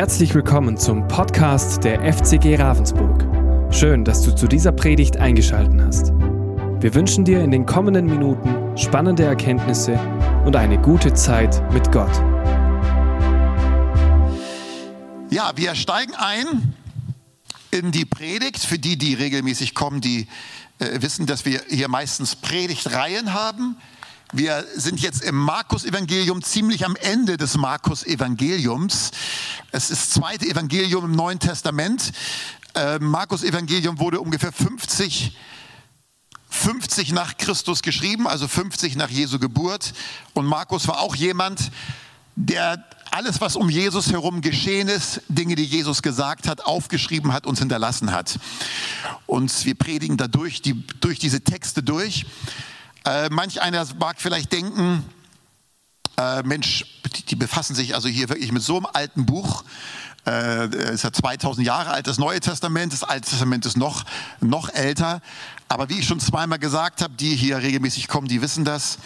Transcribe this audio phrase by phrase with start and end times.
[0.00, 3.22] Herzlich willkommen zum Podcast der FCG Ravensburg.
[3.70, 6.12] Schön, dass du zu dieser Predigt eingeschaltet hast.
[6.80, 10.00] Wir wünschen dir in den kommenden Minuten spannende Erkenntnisse
[10.46, 12.16] und eine gute Zeit mit Gott.
[15.28, 16.74] Ja, wir steigen ein
[17.70, 18.60] in die Predigt.
[18.60, 20.28] Für die, die regelmäßig kommen, die
[20.78, 23.76] äh, wissen, dass wir hier meistens Predigtreihen haben.
[24.32, 29.10] Wir sind jetzt im Markus-Evangelium, ziemlich am Ende des Markus-Evangeliums.
[29.72, 32.12] Es ist das zweite Evangelium im Neuen Testament.
[32.76, 35.36] Äh, Markus-Evangelium wurde ungefähr 50,
[36.48, 39.94] 50 nach Christus geschrieben, also 50 nach Jesu Geburt.
[40.32, 41.72] Und Markus war auch jemand,
[42.36, 47.46] der alles, was um Jesus herum geschehen ist, Dinge, die Jesus gesagt hat, aufgeschrieben hat,
[47.46, 48.38] uns hinterlassen hat.
[49.26, 52.26] Und wir predigen dadurch die, durch diese Texte durch.
[53.04, 55.04] Äh, manch einer mag vielleicht denken,
[56.18, 56.84] äh, Mensch,
[57.16, 59.64] die, die, befassen sich also hier wirklich mit so einem alten Buch.
[60.26, 62.92] Äh, es ist ja 2000 Jahre alt, das Neue Testament.
[62.92, 64.04] Das Alte Testament ist noch,
[64.40, 65.22] noch älter.
[65.68, 68.98] Aber wie ich schon zweimal gesagt habe, die hier regelmäßig kommen, die wissen das.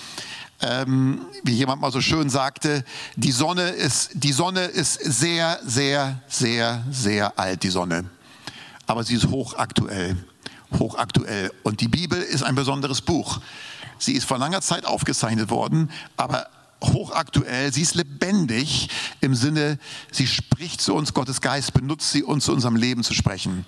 [0.61, 2.85] Ähm, wie jemand mal so schön sagte,
[3.17, 8.09] die Sonne ist, die Sonne ist sehr, sehr, sehr, sehr alt, die Sonne.
[8.87, 10.17] Aber sie ist hochaktuell.
[10.79, 11.53] Hochaktuell.
[11.63, 13.41] Und die Bibel ist ein besonderes Buch.
[13.99, 16.49] Sie ist vor langer Zeit aufgezeichnet worden, aber
[16.83, 18.89] hochaktuell, sie ist lebendig
[19.21, 19.79] im Sinne,
[20.11, 23.65] sie spricht zu uns, Gottes Geist benutzt sie, uns zu unserem Leben zu sprechen.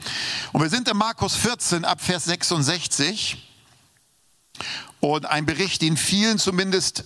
[0.52, 3.42] Und wir sind in Markus 14 ab Vers 66
[5.00, 7.04] und ein Bericht, den vielen zumindest,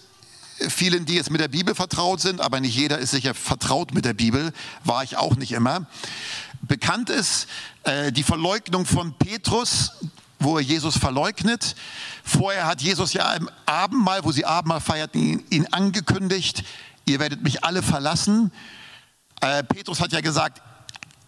[0.68, 4.04] vielen, die jetzt mit der Bibel vertraut sind, aber nicht jeder ist sicher vertraut mit
[4.04, 4.52] der Bibel,
[4.84, 5.86] war ich auch nicht immer.
[6.62, 7.46] Bekannt ist
[7.84, 9.92] äh, die Verleugnung von Petrus,
[10.40, 11.76] wo er Jesus verleugnet.
[12.24, 16.64] Vorher hat Jesus ja im Abendmahl, wo sie Abendmahl feierten, ihn, angekündigt,
[17.04, 18.50] ihr werdet mich alle verlassen.
[19.40, 20.60] Äh, Petrus hat ja gesagt,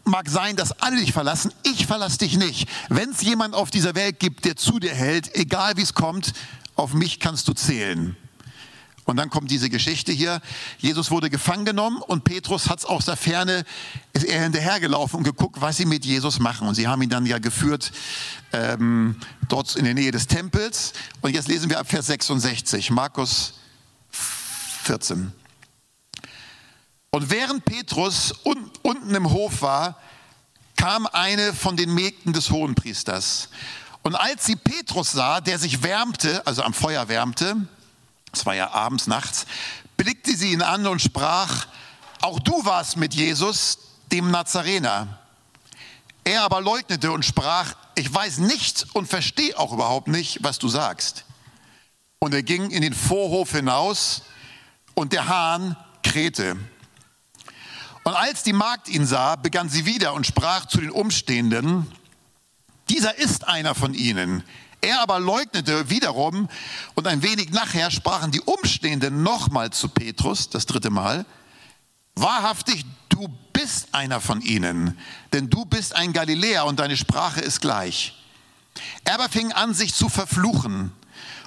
[0.05, 2.69] mag sein, dass alle dich verlassen, ich verlasse dich nicht.
[2.89, 6.33] Wenn es jemand auf dieser Welt gibt, der zu dir hält, egal wie es kommt,
[6.75, 8.17] auf mich kannst du zählen.
[9.05, 10.41] Und dann kommt diese Geschichte hier.
[10.79, 13.65] Jesus wurde gefangen genommen und Petrus hat es aus der Ferne,
[14.13, 16.69] ist er hinterhergelaufen und geguckt, was sie mit Jesus machen.
[16.69, 17.91] Und sie haben ihn dann ja geführt
[18.53, 19.17] ähm,
[19.49, 20.93] dort in der Nähe des Tempels.
[21.21, 23.55] Und jetzt lesen wir ab Vers 66, Markus
[24.11, 25.33] 14.
[27.11, 29.99] Und während Petrus un unten im Hof war,
[30.77, 33.49] kam eine von den Mägden des Hohenpriesters.
[34.03, 37.57] Und als sie Petrus sah, der sich wärmte, also am Feuer wärmte,
[38.33, 39.47] es war ja abends, nachts,
[39.97, 41.67] blickte sie ihn an und sprach,
[42.21, 43.79] auch du warst mit Jesus,
[44.11, 45.19] dem Nazarener.
[46.25, 50.69] Er aber leugnete und sprach, ich weiß nicht und verstehe auch überhaupt nicht, was du
[50.69, 51.25] sagst.
[52.19, 54.23] Und er ging in den Vorhof hinaus
[54.95, 56.57] und der Hahn krähte.
[58.05, 61.91] Und als die Magd ihn sah, begann sie wieder und sprach zu den Umstehenden,
[62.89, 64.45] dieser ist einer von ihnen.
[64.83, 66.49] Er aber leugnete wiederum
[66.95, 71.25] und ein wenig nachher sprachen die Umstehenden nochmal zu Petrus, das dritte Mal,
[72.17, 74.99] wahrhaftig, du bist einer von ihnen,
[75.33, 78.21] denn du bist ein Galiläer und deine Sprache ist gleich.
[79.05, 80.91] Er aber fing an, sich zu verfluchen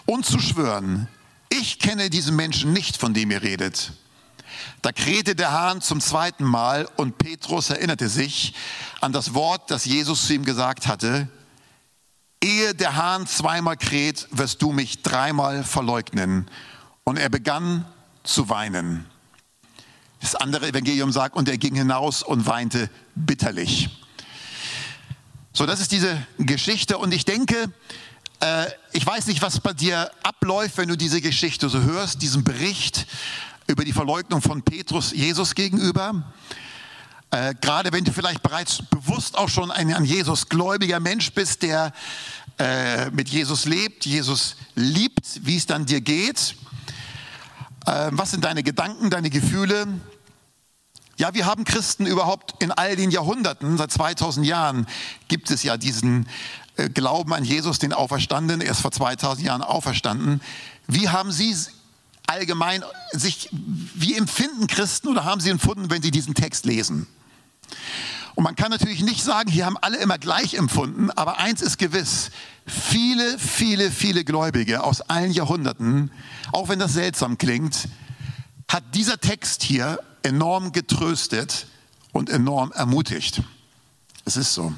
[0.05, 1.09] und zu schwören,
[1.49, 3.91] ich kenne diesen Menschen nicht, von dem ihr redet.
[4.81, 8.53] Da krähte der Hahn zum zweiten Mal und Petrus erinnerte sich
[9.01, 11.27] an das Wort, das Jesus zu ihm gesagt hatte,
[12.45, 16.47] ehe der Hahn zweimal kräht, wirst du mich dreimal verleugnen.
[17.03, 17.85] Und er begann
[18.23, 19.05] zu weinen.
[20.21, 23.89] Das andere Evangelium sagt, und er ging hinaus und weinte bitterlich.
[25.53, 26.97] So, das ist diese Geschichte.
[26.97, 27.71] Und ich denke,
[28.41, 32.43] äh, ich weiß nicht, was bei dir abläuft, wenn du diese Geschichte so hörst, diesen
[32.43, 33.07] Bericht
[33.67, 36.23] über die Verleugnung von Petrus Jesus gegenüber.
[37.35, 41.63] Äh, gerade wenn du vielleicht bereits bewusst auch schon ein an Jesus gläubiger Mensch bist,
[41.63, 41.91] der
[42.57, 46.55] äh, mit Jesus lebt, Jesus liebt, wie es dann dir geht.
[47.85, 49.85] Äh, was sind deine Gedanken, deine Gefühle?
[51.17, 54.87] Ja, wir haben Christen überhaupt in all den Jahrhunderten, seit 2000 Jahren
[55.27, 56.29] gibt es ja diesen
[56.77, 60.39] äh, Glauben an Jesus, den Auferstandenen, er ist vor 2000 Jahren auferstanden.
[60.87, 61.53] Wie haben Sie
[62.27, 62.81] allgemein
[63.11, 67.07] sich, wie empfinden Christen oder haben sie empfunden, wenn sie diesen Text lesen?
[68.35, 71.77] Und man kann natürlich nicht sagen, hier haben alle immer gleich empfunden, aber eins ist
[71.77, 72.31] gewiss,
[72.67, 76.11] viele, viele, viele Gläubige aus allen Jahrhunderten,
[76.51, 77.87] auch wenn das seltsam klingt,
[78.67, 81.67] hat dieser Text hier enorm getröstet
[82.11, 83.41] und enorm ermutigt.
[84.25, 84.73] Es ist so.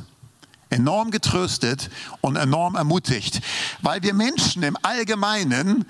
[0.70, 1.90] Enorm getröstet
[2.20, 3.40] und enorm ermutigt,
[3.82, 5.86] weil wir Menschen im Allgemeinen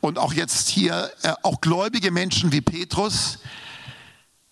[0.00, 3.38] und auch jetzt hier, äh, auch gläubige Menschen wie Petrus,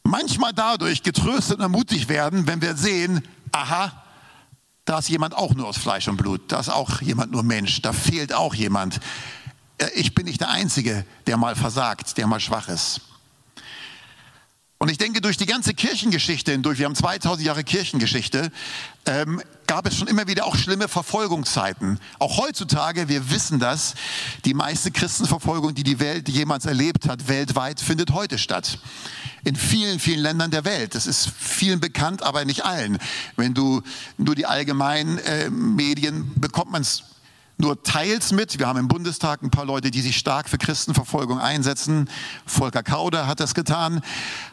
[0.04, 4.04] manchmal dadurch getröstet und ermutigt werden, wenn wir sehen, aha,
[4.84, 7.80] da ist jemand auch nur aus Fleisch und Blut, da ist auch jemand nur Mensch,
[7.82, 9.00] da fehlt auch jemand.
[9.78, 13.00] Äh, ich bin nicht der Einzige, der mal versagt, der mal schwach ist.
[14.78, 18.52] Und ich denke, durch die ganze Kirchengeschichte hindurch, wir haben 2000 Jahre Kirchengeschichte,
[19.06, 21.98] ähm, gab es schon immer wieder auch schlimme Verfolgungszeiten.
[22.18, 23.94] Auch heutzutage, wir wissen das,
[24.44, 28.78] die meiste Christenverfolgung, die die Welt jemals erlebt hat, weltweit, findet heute statt.
[29.44, 30.94] In vielen, vielen Ländern der Welt.
[30.94, 32.98] Das ist vielen bekannt, aber nicht allen.
[33.36, 33.82] Wenn du
[34.16, 37.04] nur die allgemeinen äh, Medien bekommt man es
[37.56, 38.58] nur teils mit.
[38.58, 42.08] Wir haben im Bundestag ein paar Leute, die sich stark für Christenverfolgung einsetzen.
[42.46, 44.00] Volker Kauder hat das getan.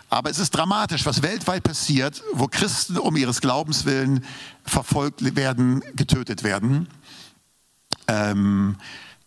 [0.09, 4.25] Aber es ist dramatisch, was weltweit passiert, wo Christen um ihres Glaubens willen
[4.65, 6.89] verfolgt werden, getötet werden.
[8.07, 8.75] Ähm,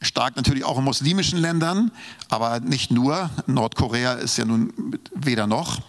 [0.05, 1.91] stark natürlich auch in muslimischen Ländern,
[2.29, 3.31] aber nicht nur.
[3.47, 5.81] Nordkorea ist ja nun weder noch.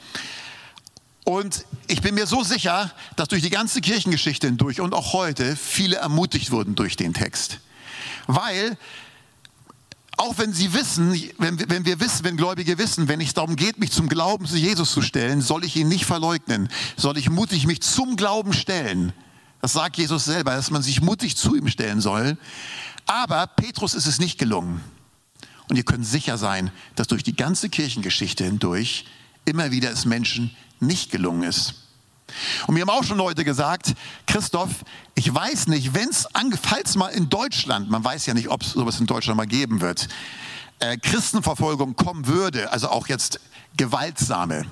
[1.25, 5.56] Und ich bin mir so sicher, dass durch die ganze Kirchengeschichte hindurch und auch heute
[5.56, 7.59] viele ermutigt wurden durch den Text.
[8.27, 8.77] Weil,
[10.17, 13.79] auch wenn sie wissen, wenn, wenn wir wissen, wenn Gläubige wissen, wenn es darum geht,
[13.79, 17.65] mich zum Glauben zu Jesus zu stellen, soll ich ihn nicht verleugnen, soll ich mutig
[17.65, 19.12] mich zum Glauben stellen.
[19.62, 22.38] Das sagt Jesus selber, dass man sich mutig zu ihm stellen soll.
[23.06, 24.81] Aber Petrus ist es nicht gelungen.
[25.68, 29.06] Und ihr könnt sicher sein, dass durch die ganze Kirchengeschichte hindurch
[29.46, 31.75] immer wieder es Menschen nicht gelungen ist.
[32.68, 33.94] Und mir haben auch schon Leute gesagt,
[34.25, 36.28] Christoph, ich weiß nicht, wenn es,
[36.62, 39.81] falls mal in Deutschland, man weiß ja nicht, ob es sowas in Deutschland mal geben
[39.81, 40.08] wird,
[40.80, 43.40] äh, Christenverfolgung kommen würde, also auch jetzt
[43.78, 44.66] gewaltsame,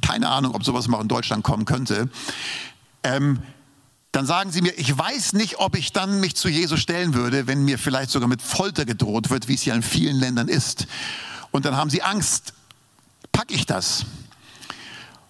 [0.00, 2.10] keine Ahnung, ob sowas mal in Deutschland kommen könnte,
[3.02, 3.42] ähm,
[4.12, 7.46] dann sagen sie mir, ich weiß nicht, ob ich dann mich zu Jesus stellen würde,
[7.46, 10.86] wenn mir vielleicht sogar mit Folter gedroht wird, wie es ja in vielen Ländern ist.
[11.50, 12.54] Und dann haben sie Angst,
[13.32, 14.06] packe ich das?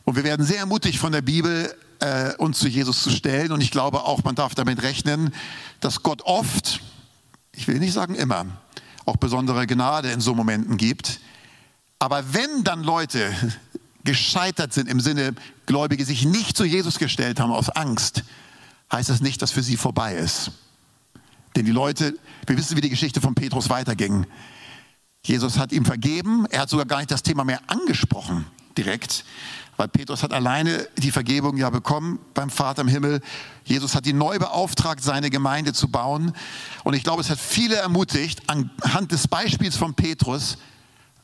[0.05, 3.53] Und wir werden sehr ermutigt von der Bibel, äh, uns zu Jesus zu stellen.
[3.53, 5.35] Und ich glaube auch, man darf damit rechnen,
[5.81, 6.81] dass Gott oft,
[7.53, 8.47] ich will nicht sagen immer,
[9.05, 11.21] auch besondere Gnade in so Momenten gibt.
[11.99, 13.35] Aber wenn dann Leute
[14.05, 15.35] gescheitert sind im Sinne,
[15.67, 18.23] Gläubige sich nicht zu Jesus gestellt haben aus Angst,
[18.93, 20.53] heißt das nicht, dass für sie vorbei ist.
[21.57, 22.15] Denn die Leute,
[22.47, 24.27] wir wissen, wie die Geschichte von Petrus weiterging.
[25.23, 28.47] Jesus hat ihm vergeben, er hat sogar gar nicht das Thema mehr angesprochen
[28.79, 29.25] direkt,
[29.77, 33.21] weil Petrus hat alleine die Vergebung ja bekommen beim Vater im Himmel.
[33.65, 36.33] Jesus hat ihn neu beauftragt, seine Gemeinde zu bauen.
[36.85, 40.59] Und ich glaube, es hat viele ermutigt, anhand des Beispiels von Petrus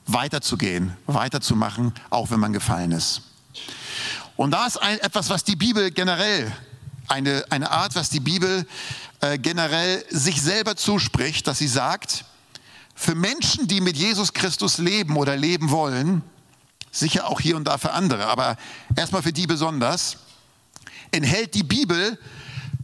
[0.06, 3.22] weiterzugehen, weiterzumachen, auch wenn man gefallen ist.
[4.36, 6.52] Und da ist ein, etwas, was die Bibel generell,
[7.08, 8.66] eine, eine Art, was die Bibel
[9.20, 12.24] äh, generell sich selber zuspricht, dass sie sagt,
[12.94, 16.22] für Menschen, die mit Jesus Christus leben oder leben wollen,
[16.90, 18.56] sicher auch hier und da für andere, aber
[18.96, 20.18] erstmal für die besonders,
[21.10, 22.18] enthält die Bibel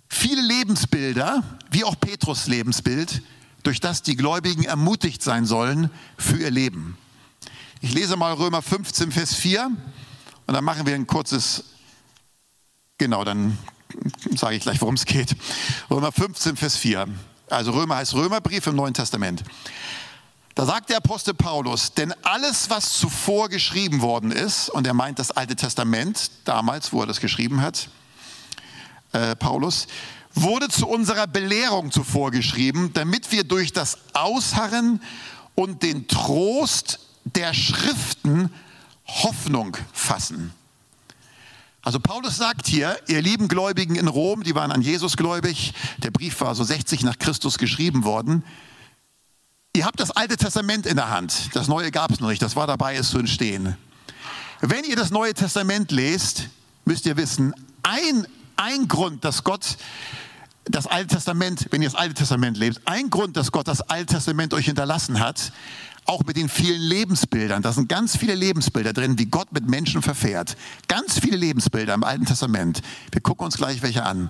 [0.08, 3.22] viele Lebensbilder, wie auch Petrus Lebensbild,
[3.62, 6.96] durch das die Gläubigen ermutigt sein sollen für ihr Leben.
[7.80, 9.70] Ich lese mal Römer 15, Vers 4
[10.46, 11.64] und dann machen wir ein kurzes,
[12.98, 13.56] genau, dann
[14.36, 15.36] sage ich gleich, worum es geht.
[15.90, 17.06] Römer 15, Vers 4.
[17.48, 19.42] Also Römer heißt Römerbrief im Neuen Testament.
[20.54, 25.18] Da sagt der Apostel Paulus, denn alles, was zuvor geschrieben worden ist, und er meint
[25.18, 27.88] das Alte Testament, damals, wo er das geschrieben hat,
[29.12, 29.86] äh, Paulus,
[30.34, 35.02] wurde zu unserer Belehrung zuvor geschrieben, damit wir durch das Ausharren
[35.54, 38.52] und den Trost der Schriften
[39.06, 40.52] Hoffnung fassen.
[41.82, 46.10] Also Paulus sagt hier, ihr lieben Gläubigen in Rom, die waren an Jesus gläubig, der
[46.10, 48.44] Brief war so 60 nach Christus geschrieben worden,
[49.72, 51.54] Ihr habt das Alte Testament in der Hand.
[51.54, 52.42] Das Neue gab es noch nicht.
[52.42, 53.76] Das war dabei, es zu entstehen.
[54.60, 56.48] Wenn ihr das Neue Testament lest,
[56.84, 59.76] müsst ihr wissen, ein, ein Grund, dass Gott
[60.64, 64.14] das Alte Testament, wenn ihr das Alte Testament lebt, ein Grund, dass Gott das Alte
[64.14, 65.52] Testament euch hinterlassen hat,
[66.10, 67.62] auch mit den vielen Lebensbildern.
[67.62, 70.56] Da sind ganz viele Lebensbilder drin, wie Gott mit Menschen verfährt.
[70.88, 72.82] Ganz viele Lebensbilder im Alten Testament.
[73.12, 74.28] Wir gucken uns gleich welche an.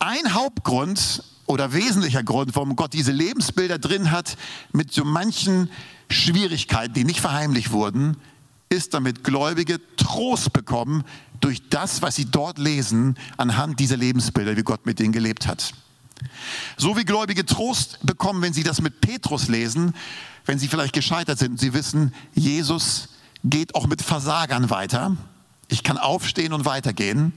[0.00, 4.36] Ein Hauptgrund oder wesentlicher Grund, warum Gott diese Lebensbilder drin hat,
[4.72, 5.70] mit so manchen
[6.08, 8.16] Schwierigkeiten, die nicht verheimlicht wurden,
[8.68, 11.04] ist, damit Gläubige Trost bekommen
[11.40, 15.72] durch das, was sie dort lesen, anhand dieser Lebensbilder, wie Gott mit denen gelebt hat.
[16.76, 19.94] So wie Gläubige Trost bekommen, wenn sie das mit Petrus lesen,
[20.46, 23.08] wenn sie vielleicht gescheitert sind und sie wissen, Jesus
[23.44, 25.16] geht auch mit Versagern weiter.
[25.68, 27.32] Ich kann aufstehen und weitergehen.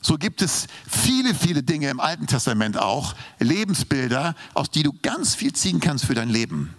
[0.00, 5.34] So gibt es viele, viele Dinge im Alten Testament auch, Lebensbilder, aus die du ganz
[5.34, 6.74] viel ziehen kannst für dein Leben.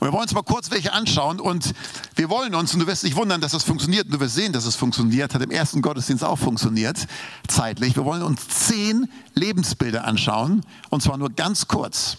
[0.00, 1.74] Und wir wollen uns mal kurz welche anschauen und
[2.14, 4.52] wir wollen uns, und du wirst dich wundern, dass das funktioniert, und du wirst sehen,
[4.52, 7.06] dass es funktioniert, hat im ersten Gottesdienst auch funktioniert,
[7.48, 7.96] zeitlich.
[7.96, 12.18] Wir wollen uns zehn Lebensbilder anschauen, und zwar nur ganz kurz.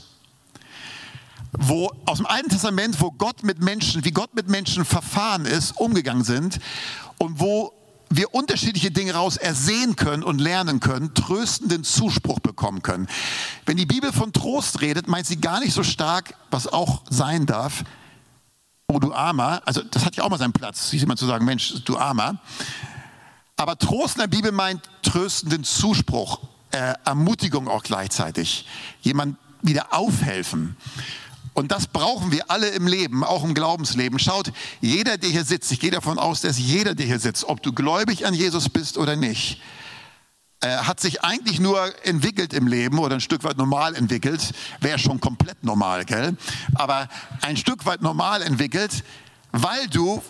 [1.53, 5.77] Wo aus dem Alten Testament, wo Gott mit Menschen, wie Gott mit Menschen verfahren ist,
[5.77, 6.59] umgegangen sind
[7.17, 7.73] und wo
[8.09, 13.07] wir unterschiedliche Dinge raus ersehen können und lernen können, tröstenden Zuspruch bekommen können.
[13.65, 17.45] Wenn die Bibel von Trost redet, meint sie gar nicht so stark, was auch sein
[17.45, 17.83] darf,
[18.87, 21.83] oh du Armer, also das hat ja auch mal seinen Platz, jemand zu sagen, Mensch,
[21.85, 22.39] du Armer.
[23.55, 26.39] Aber Trost in der Bibel meint tröstenden Zuspruch,
[26.71, 28.65] äh, Ermutigung auch gleichzeitig,
[29.01, 30.77] jemand wieder aufhelfen.
[31.53, 34.19] Und das brauchen wir alle im Leben, auch im Glaubensleben.
[34.19, 34.51] Schaut,
[34.81, 37.73] jeder, der hier sitzt, ich gehe davon aus, dass jeder, der hier sitzt, ob du
[37.73, 39.61] gläubig an Jesus bist oder nicht,
[40.61, 44.51] äh, hat sich eigentlich nur entwickelt im Leben oder ein Stück weit normal entwickelt.
[44.81, 46.35] Wäre schon komplett normal, gell?
[46.75, 47.07] Aber
[47.41, 49.03] ein Stück weit normal entwickelt,
[49.51, 50.21] weil du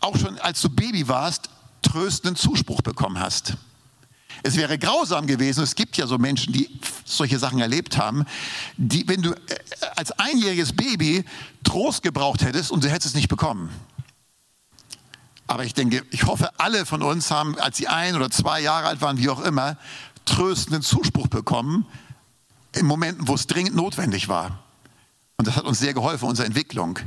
[0.00, 1.50] auch schon als du Baby warst,
[1.82, 3.56] tröstenden Zuspruch bekommen hast.
[4.42, 6.68] Es wäre grausam gewesen, es gibt ja so Menschen, die
[7.04, 8.24] solche Sachen erlebt haben,
[8.76, 9.36] die, wenn du äh,
[9.96, 11.24] als einjähriges Baby
[11.64, 13.70] Trost gebraucht hättest und du hättest es nicht bekommen.
[15.46, 18.86] Aber ich denke, ich hoffe, alle von uns haben, als sie ein oder zwei Jahre
[18.86, 19.78] alt waren, wie auch immer,
[20.26, 21.86] tröstenden Zuspruch bekommen,
[22.76, 24.62] in Momenten, wo es dringend notwendig war.
[25.38, 26.98] Und das hat uns sehr geholfen, unsere Entwicklung.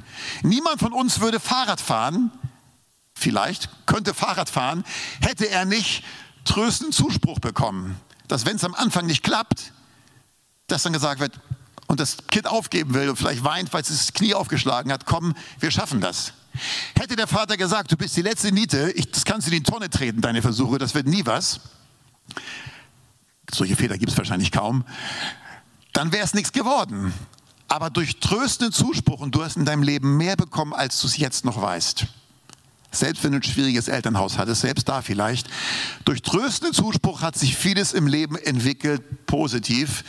[0.42, 2.32] Niemand von uns würde Fahrrad fahren,
[3.14, 4.84] vielleicht könnte Fahrrad fahren,
[5.22, 6.04] hätte er nicht
[6.46, 9.74] tröstenden Zuspruch bekommen, dass wenn es am Anfang nicht klappt,
[10.68, 11.40] dass dann gesagt wird,
[11.88, 15.36] und das Kind aufgeben will und vielleicht weint, weil es das Knie aufgeschlagen hat, komm,
[15.60, 16.32] wir schaffen das.
[16.98, 19.70] Hätte der Vater gesagt, du bist die letzte Niete, ich, das kannst du in die
[19.70, 21.60] Tonne treten, deine Versuche, das wird nie was.
[23.52, 24.86] Solche Väter gibt es wahrscheinlich kaum.
[25.92, 27.14] Dann wäre es nichts geworden.
[27.68, 31.18] Aber durch tröstenden Zuspruch und du hast in deinem Leben mehr bekommen, als du es
[31.18, 32.08] jetzt noch weißt.
[32.92, 35.48] Selbst wenn du ein schwieriges Elternhaus hattest, selbst da vielleicht.
[36.04, 40.04] Durch tröstenden Zuspruch hat sich vieles im Leben entwickelt, positiv.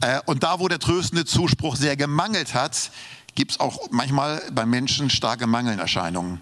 [0.00, 2.90] Äh, und da, wo der tröstende Zuspruch sehr gemangelt hat,
[3.34, 6.40] gibt es auch manchmal bei Menschen starke Mangelnerscheinungen.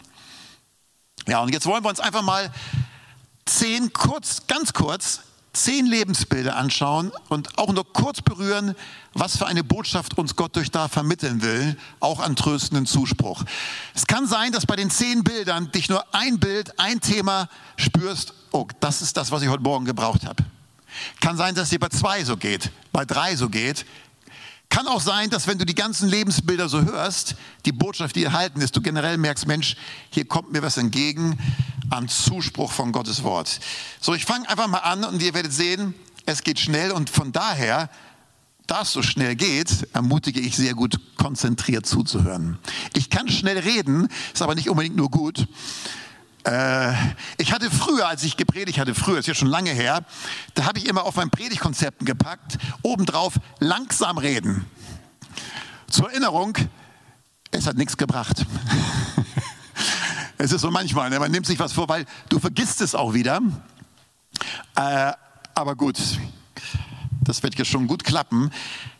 [1.26, 2.52] Ja, und jetzt wollen wir uns einfach mal
[3.46, 5.20] zehn kurz, ganz kurz
[5.54, 8.74] zehn Lebensbilder anschauen und auch nur kurz berühren,
[9.14, 13.44] was für eine Botschaft uns Gott durch da vermitteln will, auch an tröstenden Zuspruch.
[13.94, 18.34] Es kann sein, dass bei den zehn Bildern dich nur ein Bild, ein Thema spürst,
[18.52, 20.44] oh, das ist das, was ich heute Morgen gebraucht habe.
[21.20, 23.84] Kann sein, dass es dir bei zwei so geht, bei drei so geht.
[24.74, 28.60] Kann auch sein, dass wenn du die ganzen Lebensbilder so hörst, die Botschaft, die erhalten
[28.60, 29.76] ist, du generell merkst, Mensch,
[30.10, 31.38] hier kommt mir was entgegen
[31.90, 33.60] an Zuspruch von Gottes Wort.
[34.00, 35.94] So, ich fange einfach mal an und ihr werdet sehen,
[36.26, 37.88] es geht schnell und von daher,
[38.66, 42.58] da es so schnell geht, ermutige ich sehr gut, konzentriert zuzuhören.
[42.96, 45.46] Ich kann schnell reden, ist aber nicht unbedingt nur gut.
[46.44, 46.92] Äh,
[47.38, 50.04] ich hatte früher, als ich gepredigt hatte, früher, ist ja schon lange her,
[50.54, 54.66] da habe ich immer auf meinen Predigtkonzepten gepackt, obendrauf langsam reden.
[55.88, 56.56] Zur Erinnerung,
[57.50, 58.44] es hat nichts gebracht.
[60.38, 61.18] es ist so manchmal, ne?
[61.18, 63.40] man nimmt sich was vor, weil du vergisst es auch wieder.
[64.76, 65.12] Äh,
[65.54, 65.98] aber gut,
[67.22, 68.50] das wird ja schon gut klappen.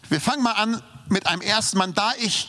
[0.08, 2.48] Wir fangen mal an mit einem ersten Mann, da ich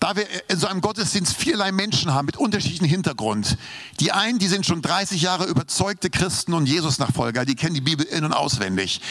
[0.00, 3.58] da wir in so einem Gottesdienst vielerlei Menschen haben mit unterschiedlichem Hintergrund.
[4.00, 8.06] Die einen, die sind schon 30 Jahre überzeugte Christen und Jesus-Nachfolger, die kennen die Bibel
[8.06, 9.02] in- und auswendig.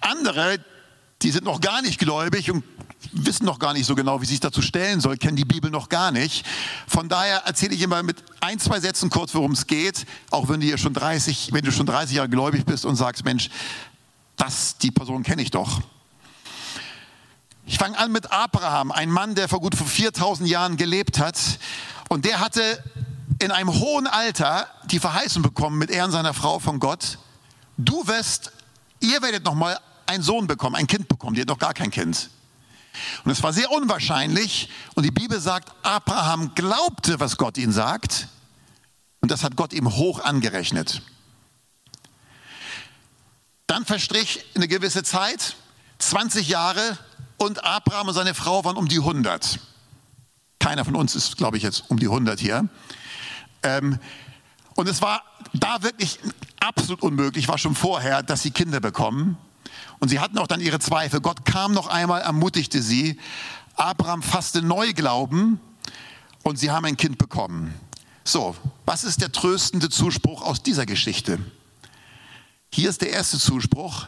[0.00, 0.58] Andere,
[1.22, 2.62] die sind noch gar nicht gläubig und
[3.12, 5.88] wissen noch gar nicht so genau, wie sich dazu stellen soll, kennen die Bibel noch
[5.88, 6.44] gar nicht.
[6.86, 10.60] Von daher erzähle ich immer mit ein, zwei Sätzen kurz, worum es geht, auch wenn
[10.60, 13.48] du schon 30, wenn du schon 30 Jahre gläubig bist und sagst, Mensch,
[14.36, 15.80] das, die Person kenne ich doch.
[17.68, 21.36] Ich fange an mit Abraham, ein Mann, der vor gut 4000 Jahren gelebt hat.
[22.08, 22.82] Und der hatte
[23.40, 27.18] in einem hohen Alter die Verheißung bekommen mit Ehren seiner Frau von Gott.
[27.76, 28.52] Du wirst,
[29.00, 31.34] ihr werdet nochmal einen Sohn bekommen, ein Kind bekommen.
[31.34, 32.30] Die hat noch gar kein Kind.
[33.24, 34.70] Und es war sehr unwahrscheinlich.
[34.94, 38.28] Und die Bibel sagt, Abraham glaubte, was Gott ihm sagt.
[39.20, 41.02] Und das hat Gott ihm hoch angerechnet.
[43.66, 45.56] Dann verstrich eine gewisse Zeit,
[45.98, 46.96] 20 Jahre,
[47.38, 49.58] und Abraham und seine Frau waren um die 100.
[50.58, 52.68] Keiner von uns ist, glaube ich, jetzt um die 100 hier.
[53.62, 53.98] Ähm,
[54.74, 55.22] und es war
[55.54, 56.18] da wirklich
[56.60, 59.38] absolut unmöglich, war schon vorher, dass sie Kinder bekommen.
[59.98, 61.20] Und sie hatten auch dann ihre Zweifel.
[61.20, 63.18] Gott kam noch einmal, ermutigte sie.
[63.74, 65.60] Abraham fasste Neuglauben
[66.42, 67.74] und sie haben ein Kind bekommen.
[68.24, 71.38] So, was ist der tröstende Zuspruch aus dieser Geschichte?
[72.72, 74.06] Hier ist der erste Zuspruch.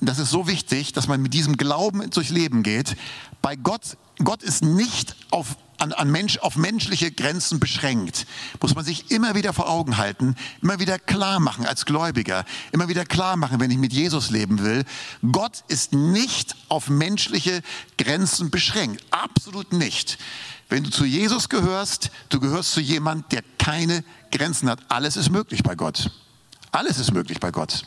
[0.00, 2.96] Das ist so wichtig, dass man mit diesem Glauben durchs Leben geht.
[3.42, 8.26] Bei Gott, Gott ist nicht auf, an, an Mensch, auf menschliche Grenzen beschränkt.
[8.60, 12.88] Muss man sich immer wieder vor Augen halten, immer wieder klar machen als Gläubiger, immer
[12.88, 14.84] wieder klar machen, wenn ich mit Jesus leben will.
[15.30, 17.62] Gott ist nicht auf menschliche
[17.96, 19.04] Grenzen beschränkt.
[19.12, 20.18] Absolut nicht.
[20.68, 24.80] Wenn du zu Jesus gehörst, du gehörst zu jemand, der keine Grenzen hat.
[24.88, 26.10] Alles ist möglich bei Gott.
[26.72, 27.84] Alles ist möglich bei Gott.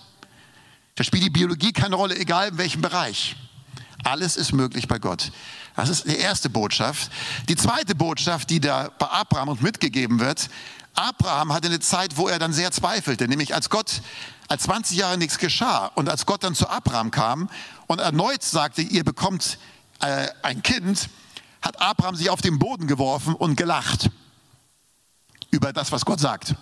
[0.97, 3.35] Da spielt die Biologie keine Rolle, egal in welchem Bereich.
[4.03, 5.31] Alles ist möglich bei Gott.
[5.75, 7.11] Das ist die erste Botschaft.
[7.49, 10.49] Die zweite Botschaft, die da bei Abraham uns mitgegeben wird,
[10.95, 14.01] Abraham hatte eine Zeit, wo er dann sehr zweifelte, nämlich als Gott,
[14.47, 17.47] als 20 Jahre nichts geschah und als Gott dann zu Abraham kam
[17.85, 19.59] und erneut sagte, ihr bekommt
[19.99, 21.09] äh, ein Kind,
[21.61, 24.09] hat Abraham sich auf den Boden geworfen und gelacht
[25.51, 26.55] über das, was Gott sagt.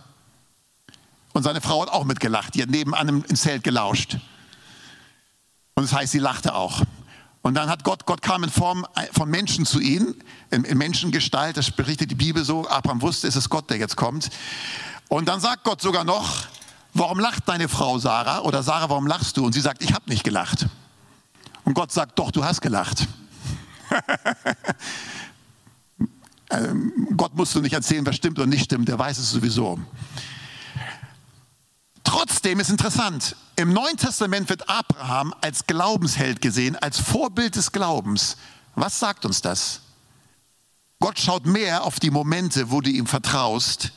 [1.35, 2.55] Und seine Frau hat auch mitgelacht.
[2.55, 4.19] Die hat nebenan im Zelt gelauscht.
[5.73, 6.81] Und das heißt, sie lachte auch.
[7.41, 10.15] Und dann hat Gott, Gott kam in Form von Menschen zu ihnen,
[10.49, 12.65] in, in Menschengestalt, das berichtet die Bibel so.
[12.69, 14.29] Abraham wusste, es ist Gott, der jetzt kommt.
[15.09, 16.45] Und dann sagt Gott sogar noch,
[16.93, 18.39] warum lacht deine Frau Sarah?
[18.39, 19.45] Oder Sarah, warum lachst du?
[19.45, 20.67] Und sie sagt, ich habe nicht gelacht.
[21.65, 23.09] Und Gott sagt, doch, du hast gelacht.
[26.49, 29.77] ähm, Gott musst du nicht erzählen, was stimmt oder nicht stimmt, der weiß es sowieso.
[32.17, 38.37] Trotzdem ist interessant, im Neuen Testament wird Abraham als Glaubensheld gesehen, als Vorbild des Glaubens.
[38.73, 39.81] Was sagt uns das?
[41.01, 43.91] Gott schaut mehr auf die Momente, wo du ihm vertraust,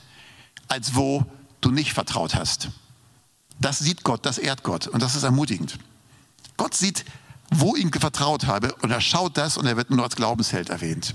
[0.67, 1.27] als wo
[1.61, 2.71] du nicht vertraut hast.
[3.61, 5.79] Das sieht Gott, das ehrt Gott und das ist ermutigend.
[6.57, 7.05] Gott sieht,
[7.51, 11.13] wo ihm vertraut habe und er schaut das und er wird nur als Glaubensheld erwähnt.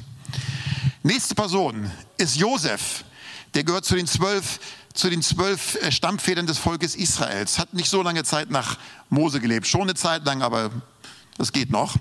[1.04, 3.04] Nächste Person ist Josef.
[3.56, 4.60] Der gehört zu den zwölf
[4.94, 7.60] zu den zwölf äh, Stammvätern des Volkes Israels.
[7.60, 8.78] Hat nicht so lange Zeit nach
[9.10, 10.72] Mose gelebt, schon eine Zeit lang, aber
[11.38, 11.96] das geht noch.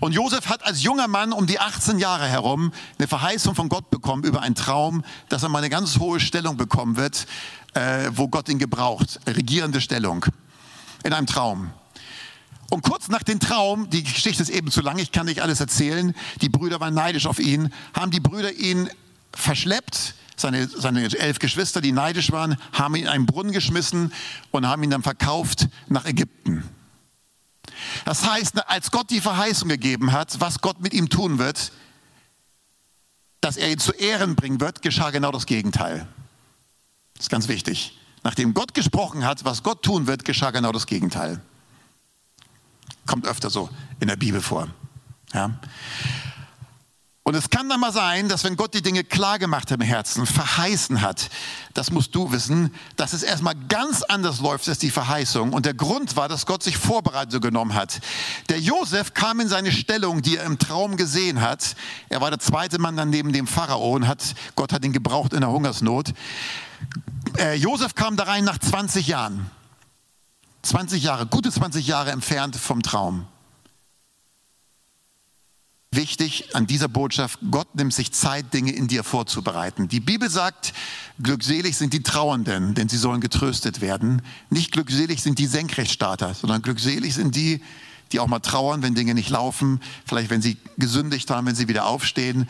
[0.00, 3.90] Und Josef hat als junger Mann um die 18 Jahre herum eine Verheißung von Gott
[3.90, 7.26] bekommen über einen Traum, dass er mal eine ganz hohe Stellung bekommen wird,
[7.74, 9.20] äh, wo Gott ihn gebraucht.
[9.26, 10.24] Regierende Stellung.
[11.04, 11.70] In einem Traum.
[12.70, 15.60] Und kurz nach dem Traum, die Geschichte ist eben zu lang, ich kann nicht alles
[15.60, 18.88] erzählen, die Brüder waren neidisch auf ihn, haben die Brüder ihn
[19.32, 24.12] verschleppt seine, seine elf Geschwister, die neidisch waren, haben ihn in einen Brunnen geschmissen
[24.50, 26.64] und haben ihn dann verkauft nach Ägypten.
[28.04, 31.72] Das heißt, als Gott die Verheißung gegeben hat, was Gott mit ihm tun wird,
[33.40, 36.06] dass er ihn zu Ehren bringen wird, geschah genau das Gegenteil.
[37.14, 37.98] Das ist ganz wichtig.
[38.22, 41.40] Nachdem Gott gesprochen hat, was Gott tun wird, geschah genau das Gegenteil.
[43.06, 44.68] Kommt öfter so in der Bibel vor.
[45.32, 45.58] Ja.
[47.30, 49.86] Und es kann dann mal sein, dass wenn Gott die Dinge klar gemacht hat im
[49.86, 51.30] Herzen, verheißen hat,
[51.74, 55.52] das musst du wissen, dass es erstmal ganz anders läuft als die Verheißung.
[55.52, 58.00] Und der Grund war, dass Gott sich Vorbereitung genommen hat.
[58.48, 61.76] Der Josef kam in seine Stellung, die er im Traum gesehen hat.
[62.08, 65.32] Er war der zweite Mann dann neben dem Pharao und hat, Gott hat ihn gebraucht
[65.32, 66.08] in der Hungersnot.
[67.38, 69.48] Äh, Josef kam da rein nach 20 Jahren.
[70.62, 73.28] 20 Jahre, gute 20 Jahre entfernt vom Traum
[75.92, 79.88] wichtig an dieser Botschaft, Gott nimmt sich Zeit, Dinge in dir vorzubereiten.
[79.88, 80.72] Die Bibel sagt,
[81.20, 84.22] glückselig sind die Trauernden, denn sie sollen getröstet werden.
[84.50, 87.60] Nicht glückselig sind die Senkrechtstarter, sondern glückselig sind die,
[88.12, 91.66] die auch mal trauern, wenn Dinge nicht laufen, vielleicht wenn sie gesündigt haben, wenn sie
[91.66, 92.48] wieder aufstehen.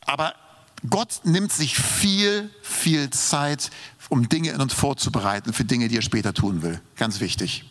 [0.00, 0.34] Aber
[0.88, 3.70] Gott nimmt sich viel, viel Zeit,
[4.08, 6.80] um Dinge in uns vorzubereiten für Dinge, die er später tun will.
[6.96, 7.64] Ganz wichtig.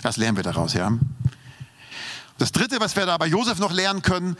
[0.00, 0.92] Das lernen wir daraus, ja.
[2.38, 4.36] Das Dritte, was wir da bei Josef noch lernen können,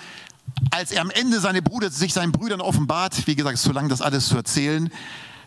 [0.71, 3.73] als er am Ende seine Brüder, sich seinen Brüdern offenbart, wie gesagt, es ist zu
[3.73, 4.91] lang, das alles zu erzählen,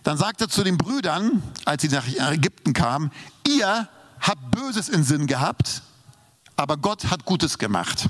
[0.04, 3.12] dann sagt er zu den Brüdern, als sie nach Ägypten kamen,
[3.48, 3.88] ihr
[4.20, 5.82] habt Böses in Sinn gehabt,
[6.58, 8.10] aber Gott hat Gutes gemacht.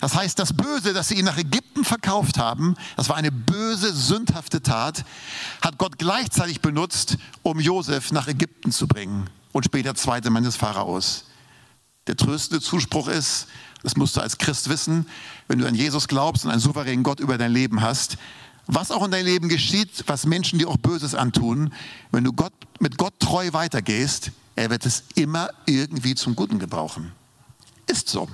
[0.00, 3.92] Das heißt, das Böse, das sie ihn nach Ägypten verkauft haben, das war eine böse,
[3.94, 5.04] sündhafte Tat,
[5.60, 10.56] hat Gott gleichzeitig benutzt, um Josef nach Ägypten zu bringen und später zweite Mann des
[10.56, 11.26] Pharaos.
[12.06, 13.46] Der tröstende Zuspruch ist,
[13.82, 15.06] das musst du als Christ wissen,
[15.48, 18.16] wenn du an Jesus glaubst und einen souveränen Gott über dein Leben hast,
[18.66, 21.72] was auch in deinem Leben geschieht, was Menschen dir auch Böses antun,
[22.12, 27.12] wenn du Gott, mit Gott treu weitergehst, er wird es immer irgendwie zum Guten gebrauchen.
[27.86, 28.28] Ist so.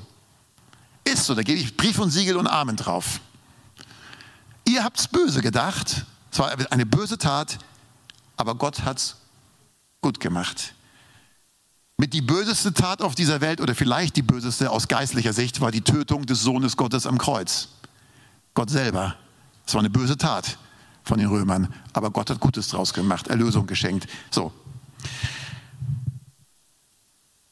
[1.05, 3.21] Ist so, da gebe ich Brief und Siegel und Amen drauf.
[4.65, 7.59] Ihr habt es böse gedacht, es war eine böse Tat,
[8.37, 9.17] aber Gott hat es
[10.03, 10.75] gut gemacht.
[11.99, 15.71] Mit die böseste Tat auf dieser Welt oder vielleicht die böseste aus geistlicher Sicht war
[15.71, 17.69] die Tötung des Sohnes Gottes am Kreuz.
[18.53, 19.17] Gott selber.
[19.67, 20.59] Es war eine böse Tat
[21.05, 24.09] von den Römern, aber Gott hat Gutes draus gemacht, Erlösung geschenkt.
[24.31, 24.53] So.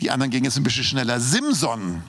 [0.00, 1.20] Die anderen gingen jetzt ein bisschen schneller.
[1.20, 2.02] Simson.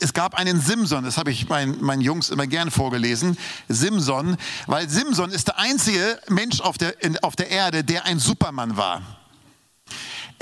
[0.00, 3.38] Es gab einen Simson, das habe ich meinen, meinen Jungs immer gern vorgelesen.
[3.68, 8.76] Simson, weil Simson ist der einzige Mensch auf der, auf der Erde, der ein Supermann
[8.76, 9.21] war.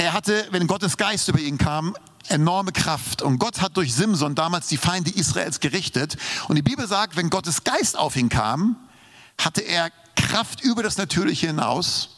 [0.00, 1.94] Er hatte, wenn Gottes Geist über ihn kam,
[2.28, 3.20] enorme Kraft.
[3.20, 6.16] Und Gott hat durch Simson damals die Feinde Israels gerichtet.
[6.48, 8.76] Und die Bibel sagt, wenn Gottes Geist auf ihn kam,
[9.36, 12.16] hatte er Kraft über das Natürliche hinaus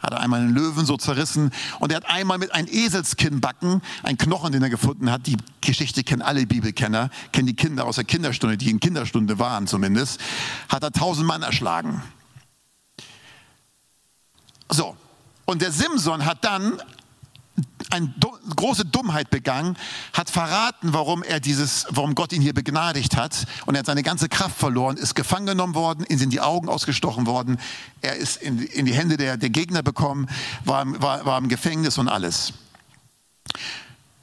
[0.00, 4.18] hat er einmal einen Löwen so zerrissen und er hat einmal mit einem Eselskinnbacken, ein
[4.18, 8.04] Knochen, den er gefunden hat, die Geschichte kennen alle Bibelkenner, kennen die Kinder aus der
[8.04, 10.20] Kinderstunde, die in Kinderstunde waren zumindest,
[10.68, 12.02] hat er tausend Mann erschlagen.
[14.68, 14.94] So,
[15.46, 16.82] und der Simson hat dann
[17.94, 18.12] eine
[18.56, 19.76] große Dummheit begangen,
[20.12, 23.46] hat verraten, warum er dieses, warum Gott ihn hier begnadigt hat.
[23.66, 26.68] Und er hat seine ganze Kraft verloren, ist gefangen genommen worden, ihm sind die Augen
[26.68, 27.58] ausgestochen worden.
[28.02, 30.28] Er ist in, in die Hände der, der Gegner bekommen,
[30.64, 32.52] war, war, war im Gefängnis und alles.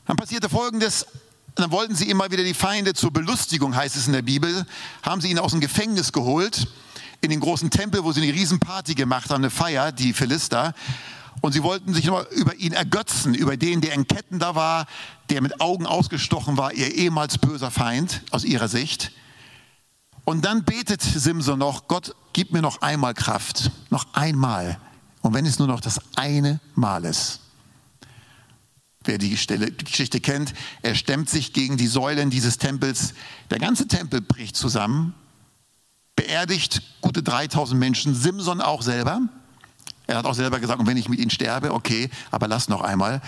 [0.06, 1.06] Dann passierte Folgendes.
[1.56, 4.66] Dann wollten sie immer wieder die Feinde zur Belustigung, heißt es in der Bibel,
[5.04, 6.68] haben sie ihn aus dem Gefängnis geholt,
[7.20, 10.74] in den großen Tempel, wo sie eine Riesenparty gemacht haben, eine Feier, die Philister.
[11.40, 14.86] Und sie wollten sich nur über ihn ergötzen, über den, der in Ketten da war,
[15.30, 19.12] der mit Augen ausgestochen war, ihr ehemals böser Feind aus ihrer Sicht.
[20.26, 24.80] Und dann betet Simson noch, Gott, gib mir noch einmal Kraft, noch einmal.
[25.22, 27.40] Und wenn es nur noch das eine Mal ist.
[29.04, 33.16] Wer die, Geschichte kennt, er stemmt sich gegen die Säulen dieses Tempels.
[33.50, 35.16] Der ganze Tempel bricht zusammen,
[36.16, 39.22] beerdigt gute 3000 Menschen, Simson auch selber.
[40.08, 42.82] Er hat auch selber gesagt, und wenn ich mit ihnen sterbe, okay, aber lass noch
[42.82, 43.22] einmal.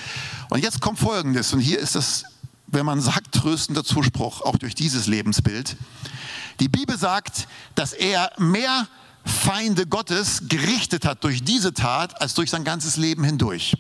[0.50, 2.26] Und jetzt kommt Folgendes, und hier ist das,
[2.68, 5.78] wenn man sagt, tröstender Zuspruch, auch durch dieses Lebensbild.
[6.60, 8.88] Die Bibel sagt, dass er mehr
[9.26, 13.76] Feinde Gottes gerichtet hat durch diese Tat, als durch sein ganzes Leben hindurch.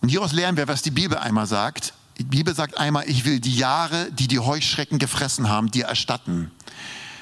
[0.00, 1.94] Und hieraus lernen wir, was die Bibel einmal sagt.
[2.18, 6.50] Die Bibel sagt einmal, ich will die Jahre, die die Heuschrecken gefressen haben, dir erstatten.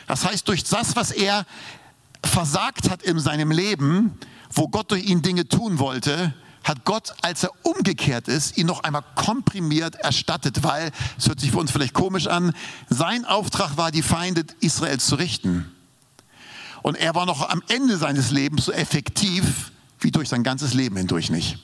[0.07, 1.45] Das heißt, durch das, was er
[2.27, 4.19] versagt hat in seinem Leben,
[4.53, 6.35] wo Gott durch ihn Dinge tun wollte,
[6.65, 11.53] hat Gott, als er umgekehrt ist, ihn noch einmal komprimiert erstattet, weil, es hört sich
[11.53, 12.53] für uns vielleicht komisch an,
[12.89, 15.71] sein Auftrag war, die Feinde Israels zu richten.
[16.83, 20.97] Und er war noch am Ende seines Lebens so effektiv wie durch sein ganzes Leben
[20.97, 21.59] hindurch nicht.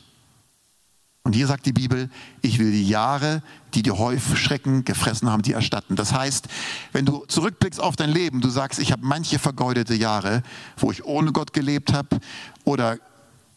[1.25, 3.43] Und hier sagt die Bibel, ich will die Jahre,
[3.75, 5.95] die die Heuschrecken gefressen haben, die erstatten.
[5.95, 6.49] Das heißt,
[6.93, 10.43] wenn du zurückblickst auf dein Leben, du sagst, ich habe manche vergeudete Jahre,
[10.77, 12.19] wo ich ohne Gott gelebt habe
[12.65, 12.99] oder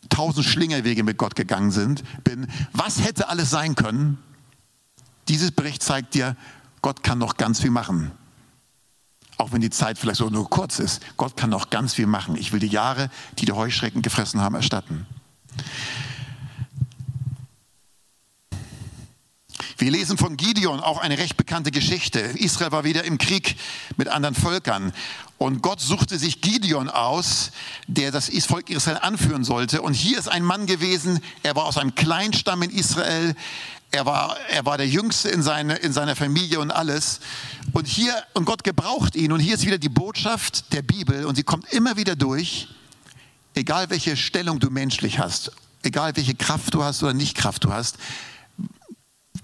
[0.09, 4.19] tausend Schlingerwege mit Gott gegangen sind, bin, was hätte alles sein können?
[5.27, 6.37] Dieses Bericht zeigt dir,
[6.83, 8.11] Gott kann noch ganz viel machen.
[9.37, 11.01] Auch wenn die Zeit vielleicht so nur kurz ist.
[11.17, 12.37] Gott kann noch ganz viel machen.
[12.37, 15.07] Ich will die Jahre, die die Heuschrecken gefressen haben, erstatten.
[19.77, 22.19] Wir lesen von Gideon auch eine recht bekannte Geschichte.
[22.19, 23.57] Israel war wieder im Krieg
[23.97, 24.93] mit anderen Völkern.
[25.37, 27.51] Und Gott suchte sich Gideon aus,
[27.87, 29.81] der das Volk Israel anführen sollte.
[29.81, 33.35] Und hier ist ein Mann gewesen, er war aus einem Kleinstamm in Israel.
[33.91, 37.19] Er war, er war der Jüngste in, seine, in seiner Familie und alles.
[37.73, 39.33] Und hier, und Gott gebraucht ihn.
[39.33, 41.25] Und hier ist wieder die Botschaft der Bibel.
[41.25, 42.69] Und sie kommt immer wieder durch.
[43.55, 45.51] Egal welche Stellung du menschlich hast,
[45.83, 47.97] egal welche Kraft du hast oder nicht Kraft du hast,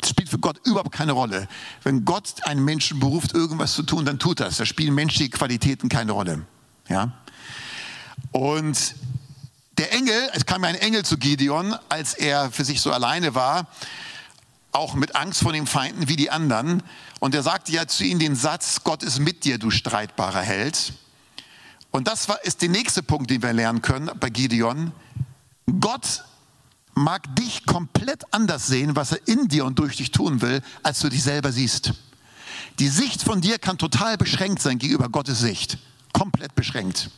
[0.09, 1.47] spielt für Gott überhaupt keine Rolle.
[1.83, 4.57] Wenn Gott einen Menschen beruft, irgendwas zu tun, dann tut das.
[4.57, 6.45] Da spielen menschliche Qualitäten keine Rolle.
[6.87, 7.13] Ja?
[8.31, 8.95] Und
[9.77, 13.67] der Engel, es kam ein Engel zu Gideon, als er für sich so alleine war,
[14.71, 16.83] auch mit Angst vor den Feinden wie die anderen.
[17.19, 20.93] Und er sagte ja zu ihm den Satz, Gott ist mit dir, du streitbarer Held.
[21.91, 24.91] Und das war, ist der nächste Punkt, den wir lernen können bei Gideon.
[25.79, 26.23] Gott
[26.93, 30.99] mag dich komplett anders sehen, was er in dir und durch dich tun will, als
[30.99, 31.93] du dich selber siehst.
[32.79, 35.77] Die Sicht von dir kann total beschränkt sein gegenüber Gottes Sicht.
[36.13, 37.09] Komplett beschränkt.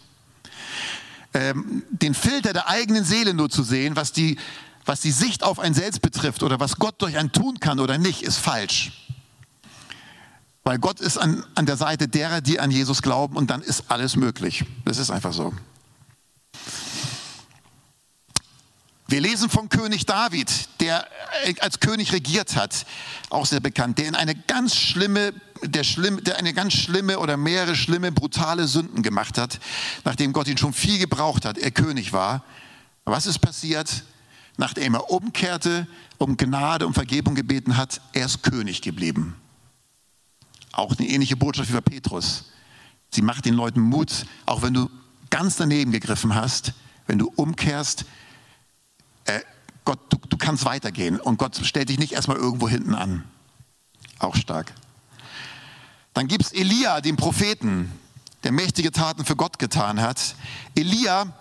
[1.33, 4.37] Ähm, den Filter der eigenen Seele nur zu sehen, was die,
[4.85, 7.97] was die Sicht auf ein Selbst betrifft oder was Gott durch ein tun kann oder
[7.97, 8.91] nicht, ist falsch.
[10.63, 13.85] Weil Gott ist an, an der Seite derer, die an Jesus glauben und dann ist
[13.89, 14.63] alles möglich.
[14.85, 15.53] Das ist einfach so.
[19.07, 21.07] Wir lesen von König David, der
[21.43, 22.85] äh, als König regiert hat,
[23.29, 27.35] auch sehr bekannt, der in eine ganz schlimme, der, schlimm, der eine ganz schlimme oder
[27.35, 29.59] mehrere schlimme, brutale Sünden gemacht hat,
[30.05, 32.43] nachdem Gott ihn schon viel gebraucht hat, er König war.
[33.05, 34.03] Was ist passiert?
[34.55, 35.87] Nachdem er umkehrte,
[36.17, 39.35] um Gnade, um Vergebung gebeten hat, er ist König geblieben.
[40.71, 42.45] Auch eine ähnliche Botschaft wie bei Petrus.
[43.11, 44.89] Sie macht den Leuten Mut, auch wenn du
[45.29, 46.73] ganz daneben gegriffen hast,
[47.05, 48.05] wenn du umkehrst,
[49.25, 49.39] äh,
[49.85, 53.23] Gott, du, du kannst weitergehen und Gott stellt dich nicht erstmal irgendwo hinten an.
[54.19, 54.73] Auch stark.
[56.13, 57.91] Dann gibt es Elia, den Propheten,
[58.43, 60.35] der mächtige Taten für Gott getan hat.
[60.75, 61.33] Elia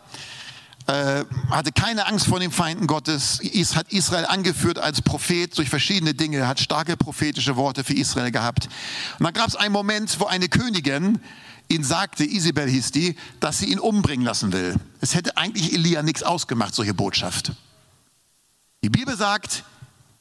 [0.87, 3.41] äh, hatte keine Angst vor den Feinden Gottes,
[3.75, 8.69] hat Israel angeführt als Prophet durch verschiedene Dinge, hat starke prophetische Worte für Israel gehabt.
[9.19, 11.21] Und dann gab es einen Moment, wo eine Königin
[11.69, 14.77] ihn sagte, Isabel hieß die, dass sie ihn umbringen lassen will.
[15.01, 17.53] Es hätte eigentlich Elia nichts ausgemacht, solche Botschaft.
[18.85, 19.65] Die Bibel sagt,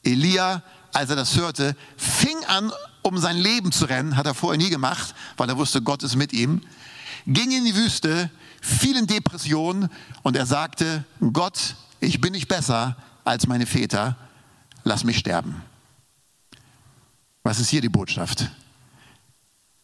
[0.04, 2.72] Elia, als er das hörte, fing an,
[3.02, 6.16] um sein Leben zu rennen, hat er vorher nie gemacht, weil er wusste, Gott ist
[6.16, 6.60] mit ihm,
[7.26, 9.90] ging in die Wüste, vielen Depressionen
[10.22, 14.16] und er sagte, Gott, ich bin nicht besser als meine Väter,
[14.84, 15.62] lass mich sterben.
[17.42, 18.50] Was ist hier die Botschaft?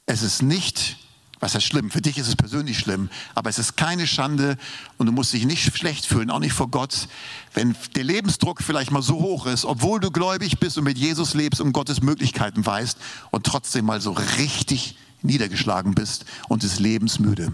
[0.07, 0.97] Es ist nicht,
[1.41, 4.57] was heißt schlimm, für dich ist es persönlich schlimm, aber es ist keine Schande
[4.97, 7.09] und du musst dich nicht schlecht fühlen, auch nicht vor Gott,
[7.55, 11.35] wenn der Lebensdruck vielleicht mal so hoch ist, obwohl du gläubig bist und mit Jesus
[11.35, 12.99] lebst und Gottes Möglichkeiten weißt
[13.31, 17.53] und trotzdem mal so richtig niedergeschlagen bist und des Lebens müde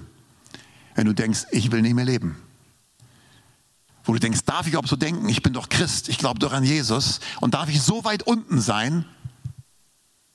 [0.95, 2.37] wenn du denkst, ich will nicht mehr leben.
[4.05, 5.29] Wo du denkst, darf ich überhaupt so denken?
[5.29, 7.21] Ich bin doch Christ, ich glaube doch an Jesus.
[7.41, 9.05] Und darf ich so weit unten sein?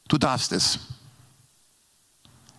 [0.08, 0.80] Du darfst es.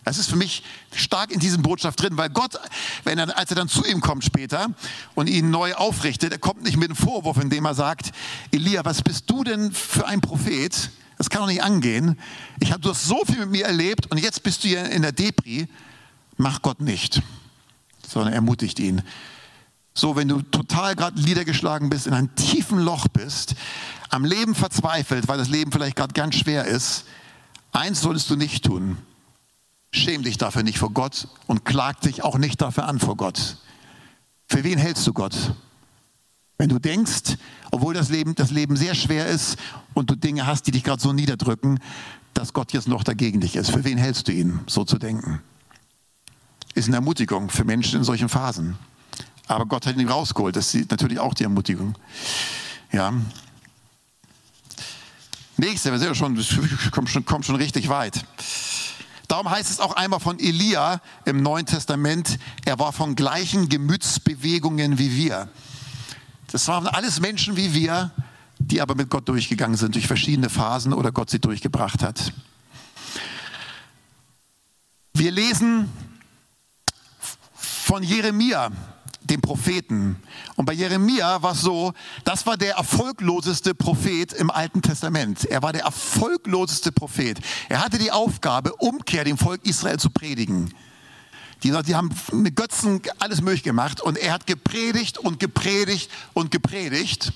[0.03, 0.63] Es ist für mich
[0.95, 2.59] stark in diesem Botschaft drin, weil Gott,
[3.03, 4.67] wenn er, als er dann zu ihm kommt später
[5.13, 8.11] und ihn neu aufrichtet, er kommt nicht mit einem Vorwurf, indem er sagt,
[8.51, 10.89] Elia, was bist du denn für ein Prophet?
[11.17, 12.17] Das kann doch nicht angehen.
[12.59, 15.11] Ich habe, du so viel mit mir erlebt und jetzt bist du hier in der
[15.11, 15.67] Depri.
[16.37, 17.21] Mach Gott nicht
[18.11, 19.01] sondern ermutigt ihn.
[19.93, 23.55] So, wenn du total gerade niedergeschlagen bist, in einem tiefen Loch bist,
[24.09, 27.05] am Leben verzweifelt, weil das Leben vielleicht gerade ganz schwer ist,
[27.71, 28.97] eins solltest du nicht tun.
[29.93, 33.57] Schäm dich dafür nicht vor Gott und klag dich auch nicht dafür an vor Gott.
[34.47, 35.53] Für wen hältst du Gott?
[36.57, 37.37] Wenn du denkst,
[37.71, 39.57] obwohl das Leben, das Leben sehr schwer ist
[39.93, 41.79] und du Dinge hast, die dich gerade so niederdrücken,
[42.33, 45.41] dass Gott jetzt noch dagegen dich ist, für wen hältst du ihn, so zu denken?
[46.73, 48.77] ist eine Ermutigung für Menschen in solchen Phasen.
[49.47, 50.55] Aber Gott hat ihn rausgeholt.
[50.55, 51.95] Das ist natürlich auch die Ermutigung.
[52.91, 53.13] Ja.
[55.57, 56.39] Nächste, wir sind ja schon,
[56.91, 58.25] kommt schon, kommt schon richtig weit.
[59.31, 64.97] Darum heißt es auch einmal von Elia im Neuen Testament, er war von gleichen Gemütsbewegungen
[64.97, 65.47] wie wir.
[66.51, 68.11] Das waren alles Menschen wie wir,
[68.59, 72.33] die aber mit Gott durchgegangen sind, durch verschiedene Phasen oder Gott sie durchgebracht hat.
[75.13, 75.89] Wir lesen
[77.53, 78.69] von Jeremia,
[79.23, 80.21] dem Propheten.
[80.55, 85.45] Und bei Jeremia war es so, das war der erfolgloseste Prophet im Alten Testament.
[85.45, 87.39] Er war der erfolgloseste Prophet.
[87.69, 90.73] Er hatte die Aufgabe, Umkehr dem Volk Israel zu predigen.
[91.63, 96.49] Die, die haben mit Götzen alles möglich gemacht und er hat gepredigt und gepredigt und
[96.49, 97.33] gepredigt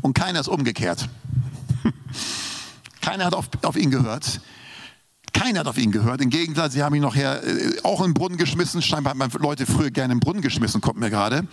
[0.00, 1.08] und keiner ist umgekehrt.
[3.00, 4.40] keiner hat auf, auf ihn gehört.
[5.32, 6.20] Keiner hat auf ihn gehört.
[6.20, 8.82] Im Gegenteil, sie haben ihn nachher äh, auch in den Brunnen geschmissen.
[8.82, 11.46] Scheinbar hat man Leute früher gerne in den Brunnen geschmissen, kommt mir gerade.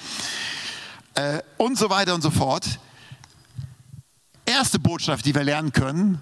[1.15, 2.79] Äh, und so weiter und so fort.
[4.45, 6.21] Erste Botschaft, die wir lernen können,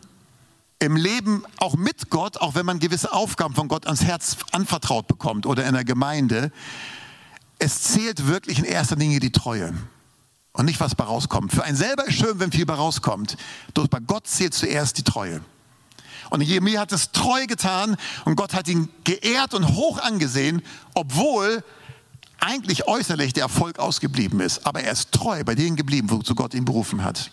[0.80, 5.08] im Leben auch mit Gott, auch wenn man gewisse Aufgaben von Gott ans Herz anvertraut
[5.08, 6.52] bekommt oder in der Gemeinde,
[7.58, 9.74] es zählt wirklich in erster Linie die Treue
[10.54, 11.52] und nicht, was bei rauskommt.
[11.52, 13.38] Für einen selber ist schön, wenn viel bei rauskommt.
[13.74, 15.42] Doch bei Gott zählt zuerst die Treue.
[16.30, 20.62] Und Jeremia hat es treu getan und Gott hat ihn geehrt und hoch angesehen,
[20.94, 21.64] obwohl
[22.40, 24.66] eigentlich äußerlich der Erfolg ausgeblieben ist.
[24.66, 27.32] Aber er ist treu bei denen geblieben, wozu Gott ihn berufen hat.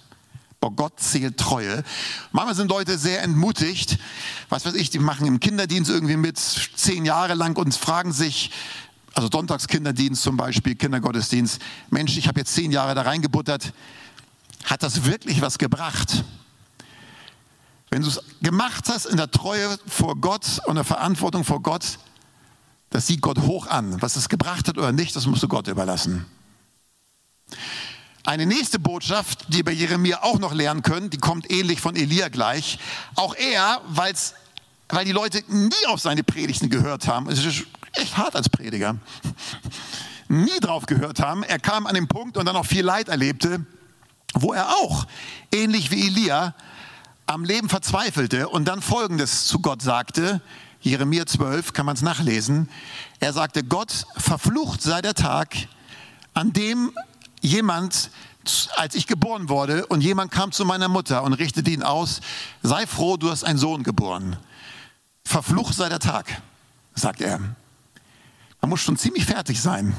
[0.60, 1.84] Boah, Gott zählt Treue.
[2.32, 3.98] Manchmal sind Leute sehr entmutigt.
[4.48, 8.50] Was weiß ich, die machen im Kinderdienst irgendwie mit zehn Jahre lang und fragen sich,
[9.12, 13.74] also Sonntagskinderdienst zum Beispiel, Kindergottesdienst, Mensch, ich habe jetzt zehn Jahre da reingebuttert.
[14.64, 16.24] Hat das wirklich was gebracht?
[17.94, 22.00] Wenn du es gemacht hast in der Treue vor Gott und der Verantwortung vor Gott,
[22.90, 24.02] das sieht Gott hoch an.
[24.02, 26.26] Was es gebracht hat oder nicht, das musst du Gott überlassen.
[28.24, 31.94] Eine nächste Botschaft, die wir bei Jeremia auch noch lernen können, die kommt ähnlich von
[31.94, 32.80] Elia gleich.
[33.14, 34.34] Auch er, weil's,
[34.88, 38.96] weil die Leute nie auf seine Predigten gehört haben, es ist echt hart als Prediger,
[40.28, 41.44] nie drauf gehört haben.
[41.44, 43.64] Er kam an den Punkt und dann auch viel Leid erlebte,
[44.32, 45.06] wo er auch,
[45.52, 46.56] ähnlich wie Elia,
[47.26, 50.40] am Leben verzweifelte und dann Folgendes zu Gott sagte,
[50.80, 52.68] Jeremia 12 kann man es nachlesen,
[53.20, 55.56] er sagte, Gott, verflucht sei der Tag,
[56.34, 56.92] an dem
[57.40, 58.10] jemand,
[58.76, 62.20] als ich geboren wurde und jemand kam zu meiner Mutter und richtete ihn aus,
[62.62, 64.36] sei froh, du hast einen Sohn geboren.
[65.24, 66.42] Verflucht sei der Tag,
[66.94, 67.38] sagt er.
[68.60, 69.96] Man muss schon ziemlich fertig sein,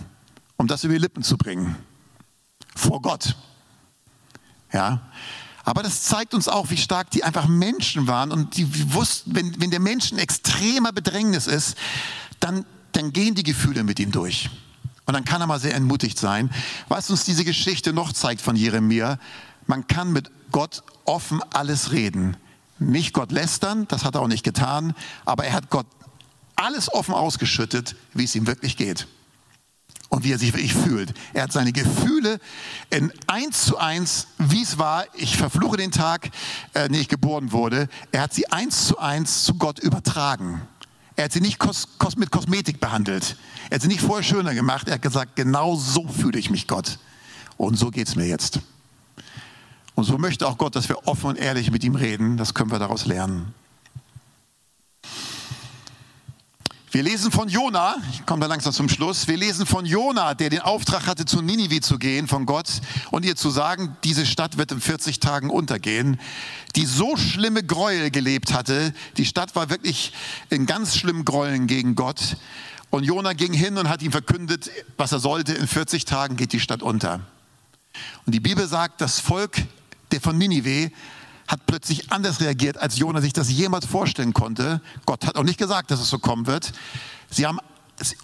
[0.58, 1.76] um das über die Lippen zu bringen.
[2.76, 3.36] Vor Gott.
[4.72, 5.02] Ja.
[5.66, 9.60] Aber das zeigt uns auch, wie stark die einfach Menschen waren und die wussten, wenn,
[9.60, 11.76] wenn der Mensch in extremer Bedrängnis ist,
[12.40, 14.52] dann, dann gehen die Gefühle mit ihm durch.
[15.08, 16.52] Und dann kann er mal sehr entmutigt sein.
[16.88, 19.20] Was uns diese Geschichte noch zeigt von Jeremia,
[19.66, 22.38] man kann mit Gott offen alles reden.
[22.78, 24.94] Nicht Gott lästern, das hat er auch nicht getan,
[25.26, 25.88] aber er hat Gott
[26.56, 29.08] alles offen ausgeschüttet, wie es ihm wirklich geht
[30.10, 31.14] und wie er sich wirklich fühlt.
[31.34, 32.40] Er hat seine Gefühle
[32.90, 36.30] in eins zu eins, wie es war, ich verfluche den Tag,
[36.74, 40.62] äh, den ich geboren wurde, er hat sie eins zu eins zu Gott übertragen.
[41.16, 43.38] Er hat sie nicht kos kos mit Kosmetik behandelt.
[43.70, 44.88] Er hat sie nicht vorher schöner gemacht.
[44.88, 47.00] Er hat gesagt, genau so fühle ich mich, Gott.
[47.58, 48.60] Und so geht es mir jetzt.
[49.96, 52.36] Und so möchte auch Gott, dass wir offen und ehrlich mit ihm reden.
[52.36, 53.54] Das können wir daraus lernen.
[56.96, 60.50] Wir lesen von Jona, ich komme da langsam zum Schluss, wir lesen von Jona, der
[60.50, 62.70] den Auftrag hatte, zu Ninive zu gehen von Gott
[63.12, 66.18] und ihr zu sagen, diese Stadt wird in 40 Tagen untergehen,
[66.78, 68.94] die so schlimme Gräuel gelebt hatte.
[69.18, 70.14] Die Stadt war wirklich
[70.50, 72.38] in ganz schlimmen Gräueln gegen Gott.
[72.92, 76.54] Und Jona ging hin und hat ihm verkündet, was er sollte, in 40 Tagen geht
[76.54, 77.20] die Stadt unter.
[78.26, 79.58] Und die Bibel sagt, das Volk
[80.14, 80.92] der von Ninive
[81.48, 84.82] hat plötzlich anders reagiert, als Jona sich das jemals vorstellen konnte.
[85.06, 86.74] Gott hat auch nicht gesagt, dass es so kommen wird.
[87.30, 87.60] Sie haben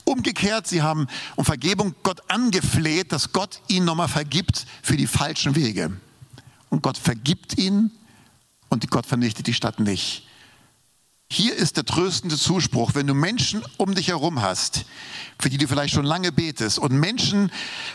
[0.03, 5.55] umgekehrt, sie haben um Vergebung Gott angefleht, dass Gott ihnen nochmal vergibt für die falschen
[5.55, 5.91] Wege.
[6.69, 7.91] Und Gott vergibt ihnen
[8.69, 10.27] und Gott vernichtet die Stadt nicht.
[11.29, 14.86] Hier ist der tröstende Zuspruch, wenn du Menschen um dich herum hast,
[15.39, 17.51] für die du vielleicht schon lange betest und Menschen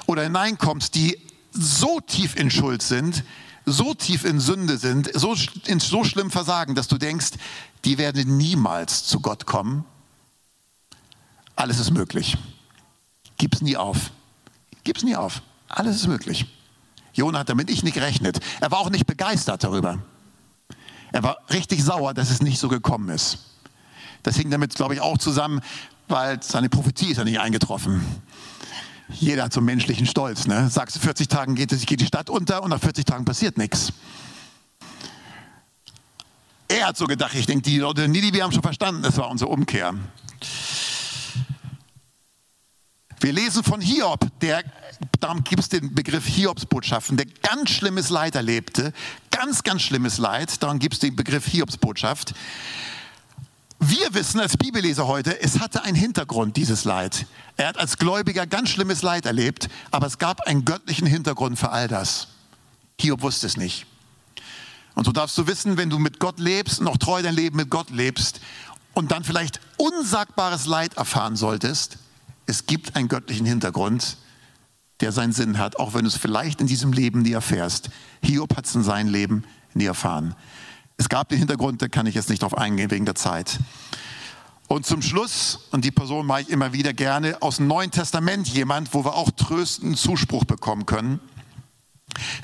[0.06, 1.18] oder hineinkommst, die
[1.52, 3.24] so tief in Schuld sind,
[3.66, 5.34] so tief in Sünde sind, so,
[5.66, 7.32] in so schlimm versagen, dass du denkst,
[7.84, 9.84] die werden niemals zu Gott kommen.
[11.56, 12.38] Alles ist möglich.
[13.38, 14.12] Gib's nie auf.
[14.84, 15.42] Gib's nie auf.
[15.68, 16.46] Alles ist möglich.
[17.12, 18.38] Jona hat damit nicht gerechnet.
[18.60, 19.98] Er war auch nicht begeistert darüber.
[21.12, 23.38] Er war richtig sauer, dass es nicht so gekommen ist.
[24.22, 25.60] Das hing damit, glaube ich, auch zusammen,
[26.08, 28.04] weil seine Prophetie ist ja nicht eingetroffen.
[29.08, 30.46] Jeder hat so menschlichen Stolz.
[30.46, 30.68] Ne?
[30.68, 33.56] Sagst du, 40 Tagen geht, es, geht die Stadt unter und nach 40 Tagen passiert
[33.56, 33.92] nichts.
[36.68, 39.30] Er hat so gedacht, ich denke, die Leute in Ninive haben schon verstanden, das war
[39.30, 39.94] unsere Umkehr.
[43.20, 44.64] Wir lesen von Hiob, der,
[45.20, 48.92] darum gibt es den Begriff Hiobsbotschaften, der ganz schlimmes Leid erlebte,
[49.30, 52.34] ganz, ganz schlimmes Leid, darum gibt es den Begriff Hiobsbotschaft.
[53.78, 57.26] Wir wissen als Bibelleser heute, es hatte einen Hintergrund, dieses Leid.
[57.56, 61.70] Er hat als Gläubiger ganz schlimmes Leid erlebt, aber es gab einen göttlichen Hintergrund für
[61.70, 62.28] all das.
[62.98, 63.86] Hiob wusste es nicht.
[64.94, 67.56] Und so darfst du wissen, wenn du mit Gott lebst und auch treu dein Leben
[67.56, 68.40] mit Gott lebst
[68.94, 71.98] und dann vielleicht unsagbares Leid erfahren solltest,
[72.46, 74.16] es gibt einen göttlichen Hintergrund,
[75.00, 77.90] der seinen Sinn hat, auch wenn du es vielleicht in diesem Leben nie erfährst.
[78.22, 80.34] Hiob hat es in seinem Leben nie erfahren.
[80.96, 83.58] Es gab den Hintergrund, da kann ich jetzt nicht drauf eingehen wegen der Zeit.
[84.68, 88.48] Und zum Schluss, und die Person mache ich immer wieder gerne, aus dem Neuen Testament
[88.48, 91.20] jemand, wo wir auch tröstenden Zuspruch bekommen können.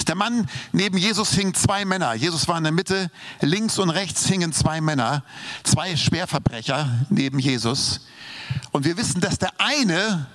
[0.06, 2.14] Der Mann, neben Jesus hingen zwei Männer.
[2.14, 3.10] Jesus war in der Mitte,
[3.40, 5.24] links und rechts hingen zwei Männer,
[5.64, 8.06] zwei Schwerverbrecher neben Jesus.
[8.70, 10.26] Und wir wissen, dass der eine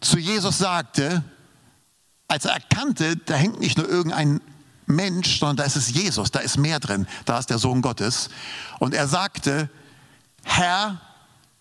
[0.00, 1.24] zu Jesus sagte,
[2.28, 4.40] als er erkannte, da hängt nicht nur irgendein
[4.86, 8.28] Mensch, sondern da ist es Jesus, da ist mehr drin, da ist der Sohn Gottes.
[8.78, 9.70] Und er sagte,
[10.44, 11.00] Herr,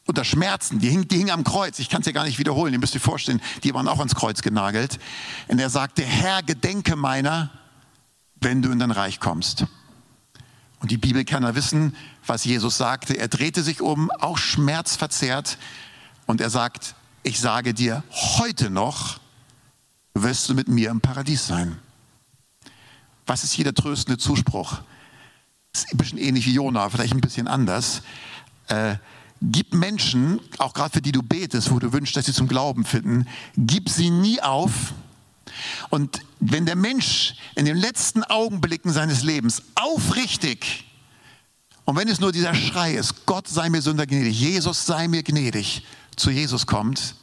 [0.06, 2.74] unter Schmerzen, die hingen, die hingen am Kreuz, ich kann es ja gar nicht wiederholen,
[2.74, 5.00] ihr müsst euch vorstellen, die waren auch ans Kreuz genagelt.
[5.48, 7.52] Und er sagte, Herr, gedenke meiner,
[8.42, 9.66] wenn du in dein Reich kommst.
[10.80, 13.18] Und die Bibelkenner wissen, was Jesus sagte.
[13.18, 15.58] Er drehte sich um, auch schmerzverzerrt,
[16.26, 18.04] und er sagt, ich sage dir,
[18.38, 19.20] heute noch
[20.14, 21.80] wirst du mit mir im Paradies sein.
[23.26, 24.80] Was ist hier der tröstende Zuspruch?
[25.72, 28.02] Das ist ein bisschen ähnlich wie Jona, vielleicht ein bisschen anders.
[28.68, 28.96] Äh,
[29.42, 32.86] gib Menschen, auch gerade für die du betest, wo du wünschst, dass sie zum Glauben
[32.86, 34.94] finden, gib sie nie auf.
[35.90, 40.86] Und wenn der Mensch in den letzten Augenblicken seines Lebens aufrichtig,
[41.86, 45.24] und wenn es nur dieser Schrei ist, Gott sei mir Sünder gnädig, Jesus sei mir
[45.24, 45.84] gnädig,
[46.16, 47.16] zu Jesus kommt,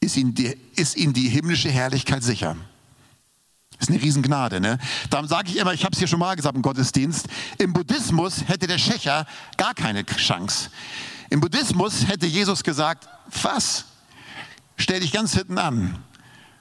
[0.00, 2.56] ist ihm die, ist ihm die himmlische Herrlichkeit sicher.
[3.78, 4.60] Das ist eine Riesengnade.
[4.60, 4.78] Ne?
[5.10, 7.26] Darum sage ich immer, ich habe es hier schon mal gesagt im Gottesdienst,
[7.58, 9.26] im Buddhismus hätte der Schächer
[9.56, 10.70] gar keine Chance.
[11.30, 13.08] Im Buddhismus hätte Jesus gesagt,
[13.42, 13.84] was?
[14.76, 15.98] Stell dich ganz hinten an.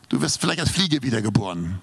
[0.09, 1.79] Du wirst vielleicht als Fliege wiedergeboren.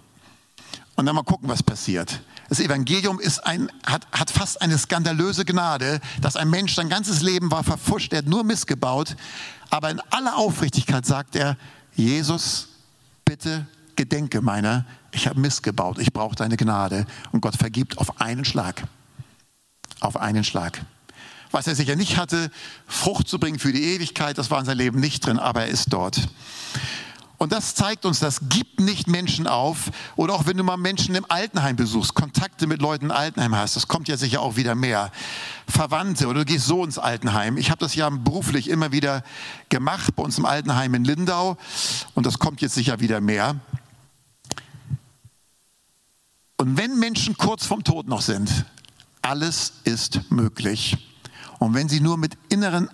[0.97, 2.21] Und dann mal gucken, was passiert.
[2.49, 7.23] Das Evangelium ist ein, hat, hat fast eine skandalöse Gnade, dass ein Mensch sein ganzes
[7.23, 9.17] Leben war verfuscht, er hat nur missgebaut,
[9.71, 11.57] aber in aller Aufrichtigkeit sagt er,
[11.95, 12.69] Jesus,
[13.25, 13.67] bitte
[13.97, 14.85] gedenke meiner,
[15.15, 17.07] ich habe Mist gebaut, ich brauche deine Gnade.
[17.33, 18.85] Und Gott vergibt auf einen Schlag.
[20.01, 20.85] Auf einen Schlag.
[21.51, 22.51] Was er sicher nicht hatte,
[22.87, 25.69] Frucht zu bringen für die Ewigkeit, das war in seinem Leben nicht drin, aber er
[25.69, 26.29] ist dort.
[27.37, 29.91] Und das zeigt uns, das gibt nicht Menschen auf.
[30.17, 33.77] Oder auch wenn du mal Menschen im Altenheim besuchst, Kontakte mit Leuten im Altenheim hast,
[33.77, 35.11] das kommt ja sicher auch wieder mehr.
[35.69, 37.57] Verwandte oder du gehst so ins Altenheim.
[37.57, 39.23] Ich habe das ja beruflich immer wieder
[39.69, 41.57] gemacht bei uns im Altenheim in Lindau
[42.15, 43.57] und das kommt jetzt sicher wieder mehr.
[46.57, 48.65] Und wenn Menschen kurz vom Tod noch sind,
[49.23, 50.97] alles ist möglich.
[51.59, 52.89] Und wenn sie nur mit inneren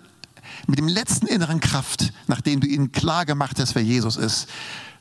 [0.66, 4.48] mit dem letzten inneren Kraft, nachdem du ihnen klar gemacht hast, wer Jesus ist,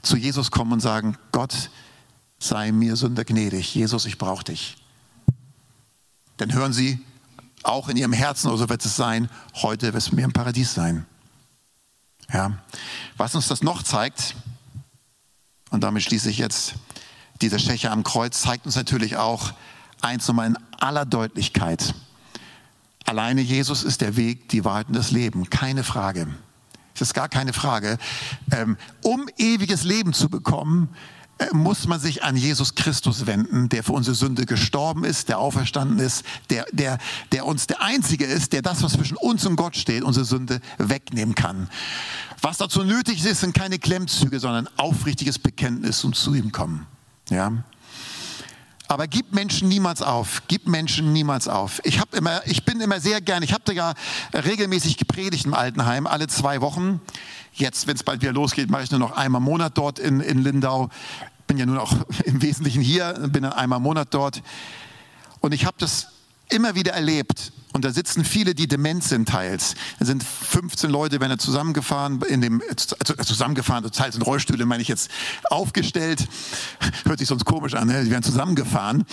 [0.01, 1.70] zu Jesus kommen und sagen, Gott,
[2.39, 3.76] sei mir Sünder gnädig.
[3.76, 4.78] Jesus, ich brauche dich.
[6.38, 6.99] Dann hören sie
[7.64, 10.74] auch in ihrem Herzen, oder so wird es sein, heute wird es mir im Paradies
[10.74, 11.05] sein.
[12.32, 12.57] Ja.
[13.18, 14.36] Was uns das noch zeigt,
[15.70, 16.76] und damit schließe ich jetzt,
[17.41, 19.53] dieser Schächer am Kreuz zeigt uns natürlich auch
[20.01, 21.93] eins nochmal in aller Deutlichkeit.
[23.05, 25.49] Alleine Jesus ist der Weg, die Wahrheit und das Leben.
[25.49, 26.27] Keine Frage.
[26.93, 27.97] Es ist gar keine Frage.
[28.51, 30.89] Ähm, um ewiges Leben zu bekommen,
[31.39, 35.39] äh, muss man sich an Jesus Christus wenden, der für unsere Sünde gestorben ist, der
[35.39, 36.97] auferstanden ist, der, der,
[37.31, 40.59] der uns der Einzige ist, der das, was zwischen uns und Gott steht, unsere Sünde
[40.77, 41.69] wegnehmen kann.
[42.41, 46.85] Was dazu nötig ist, sind keine Klemmzüge, sondern aufrichtiges Bekenntnis und zu ihm kommen.
[47.30, 47.51] Ja.
[48.88, 50.41] Aber gib Menschen niemals auf.
[50.47, 51.80] Gib Menschen niemals auf.
[51.84, 53.93] Ich, hab immer, ich bin immer sehr gern, ich habe ja
[54.34, 56.99] regelmäßig gepredigt im Altenheim, alle zwei Wochen.
[57.53, 60.21] Jetzt, wenn es bald wieder losgeht, mache ich nur noch einmal im Monat dort in,
[60.21, 60.89] in Lindau.
[61.45, 61.93] Bin ja nun auch
[62.25, 64.41] im Wesentlichen hier, bin dann einmal im Monat dort.
[65.39, 66.07] Und ich habe das
[66.50, 67.52] immer wieder erlebt.
[67.72, 69.76] Und da sitzen viele, die dement sind teils.
[70.00, 74.88] Da sind 15 Leute, werden zusammengefahren, in dem, also zusammengefahren, teils in Rollstühle, meine ich
[74.88, 75.12] jetzt,
[75.45, 76.28] aufgestellt.
[77.06, 78.04] Hört sich sonst komisch an, ne?
[78.04, 79.06] die werden zusammengefahren.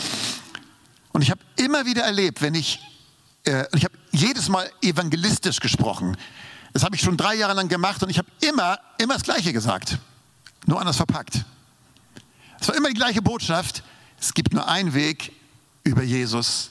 [1.12, 2.80] Und ich habe immer wieder erlebt, wenn ich,
[3.44, 6.16] äh, ich habe jedes Mal evangelistisch gesprochen.
[6.72, 9.52] Das habe ich schon drei Jahre lang gemacht und ich habe immer, immer das Gleiche
[9.52, 9.98] gesagt.
[10.66, 11.44] Nur anders verpackt.
[12.60, 13.82] Es war immer die gleiche Botschaft.
[14.18, 15.32] Es gibt nur einen Weg
[15.84, 16.70] über Jesus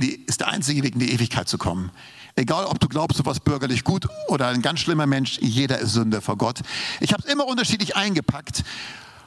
[0.00, 1.90] die, ist der einzige Weg, in die Ewigkeit zu kommen.
[2.34, 5.92] Egal, ob du glaubst, du warst bürgerlich gut oder ein ganz schlimmer Mensch, jeder ist
[5.92, 6.60] Sünder vor Gott.
[7.00, 8.64] Ich habe es immer unterschiedlich eingepackt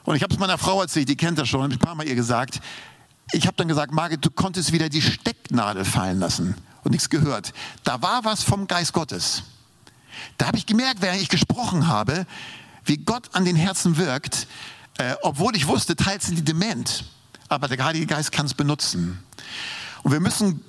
[0.06, 1.96] und ich habe es meiner Frau erzählt, die kennt das schon, habe ich ein paar
[1.96, 2.62] Mal ihr gesagt.
[3.32, 7.54] Ich habe dann gesagt, Margit, du konntest wieder die Stecknadel fallen lassen und nichts gehört.
[7.84, 9.44] Da war was vom Geist Gottes.
[10.38, 12.26] Da habe ich gemerkt, während ich gesprochen habe,
[12.86, 14.48] wie Gott an den Herzen wirkt,
[14.98, 17.06] äh, obwohl ich wusste, teils sind die dement.
[17.50, 19.20] Aber der Heilige Geist kann es benutzen.
[20.06, 20.64] Und wir müssen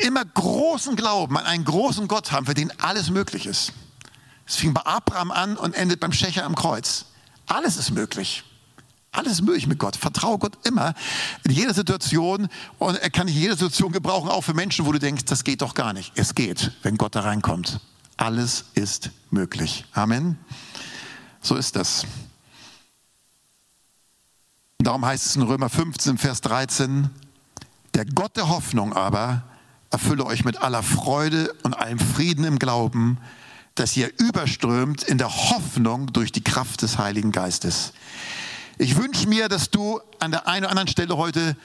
[0.00, 3.74] immer großen Glauben an einen großen Gott haben, für den alles möglich ist.
[4.46, 7.04] Es fing bei Abraham an und endet beim Schächer am Kreuz.
[7.46, 8.44] Alles ist möglich.
[9.12, 9.94] Alles ist möglich mit Gott.
[9.94, 10.94] Vertraue Gott immer
[11.44, 14.98] in jeder Situation und er kann dich in Situation gebrauchen, auch für Menschen, wo du
[14.98, 16.12] denkst, das geht doch gar nicht.
[16.14, 17.80] Es geht, wenn Gott da reinkommt.
[18.16, 19.84] Alles ist möglich.
[19.92, 20.38] Amen.
[21.42, 22.06] So ist das.
[24.78, 27.10] Darum heißt es in Römer 15, Vers 13,
[27.98, 29.42] der Gott der Hoffnung aber
[29.90, 33.18] erfülle euch mit aller Freude und allem Frieden im Glauben,
[33.74, 37.92] dass ihr überströmt in der Hoffnung durch die Kraft des Heiligen Geistes.
[38.78, 41.56] Ich wünsche mir, dass du an der einen oder anderen Stelle heute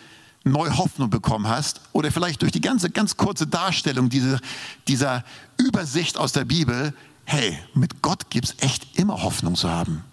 [0.43, 4.39] neue Hoffnung bekommen hast oder vielleicht durch die ganze ganz kurze Darstellung dieser,
[4.87, 5.23] dieser
[5.57, 10.03] Übersicht aus der Bibel, hey, mit Gott gibt es echt immer Hoffnung zu haben.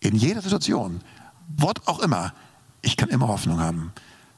[0.00, 1.00] In jeder Situation,
[1.56, 2.34] Wort auch immer,
[2.82, 3.92] ich kann immer Hoffnung haben.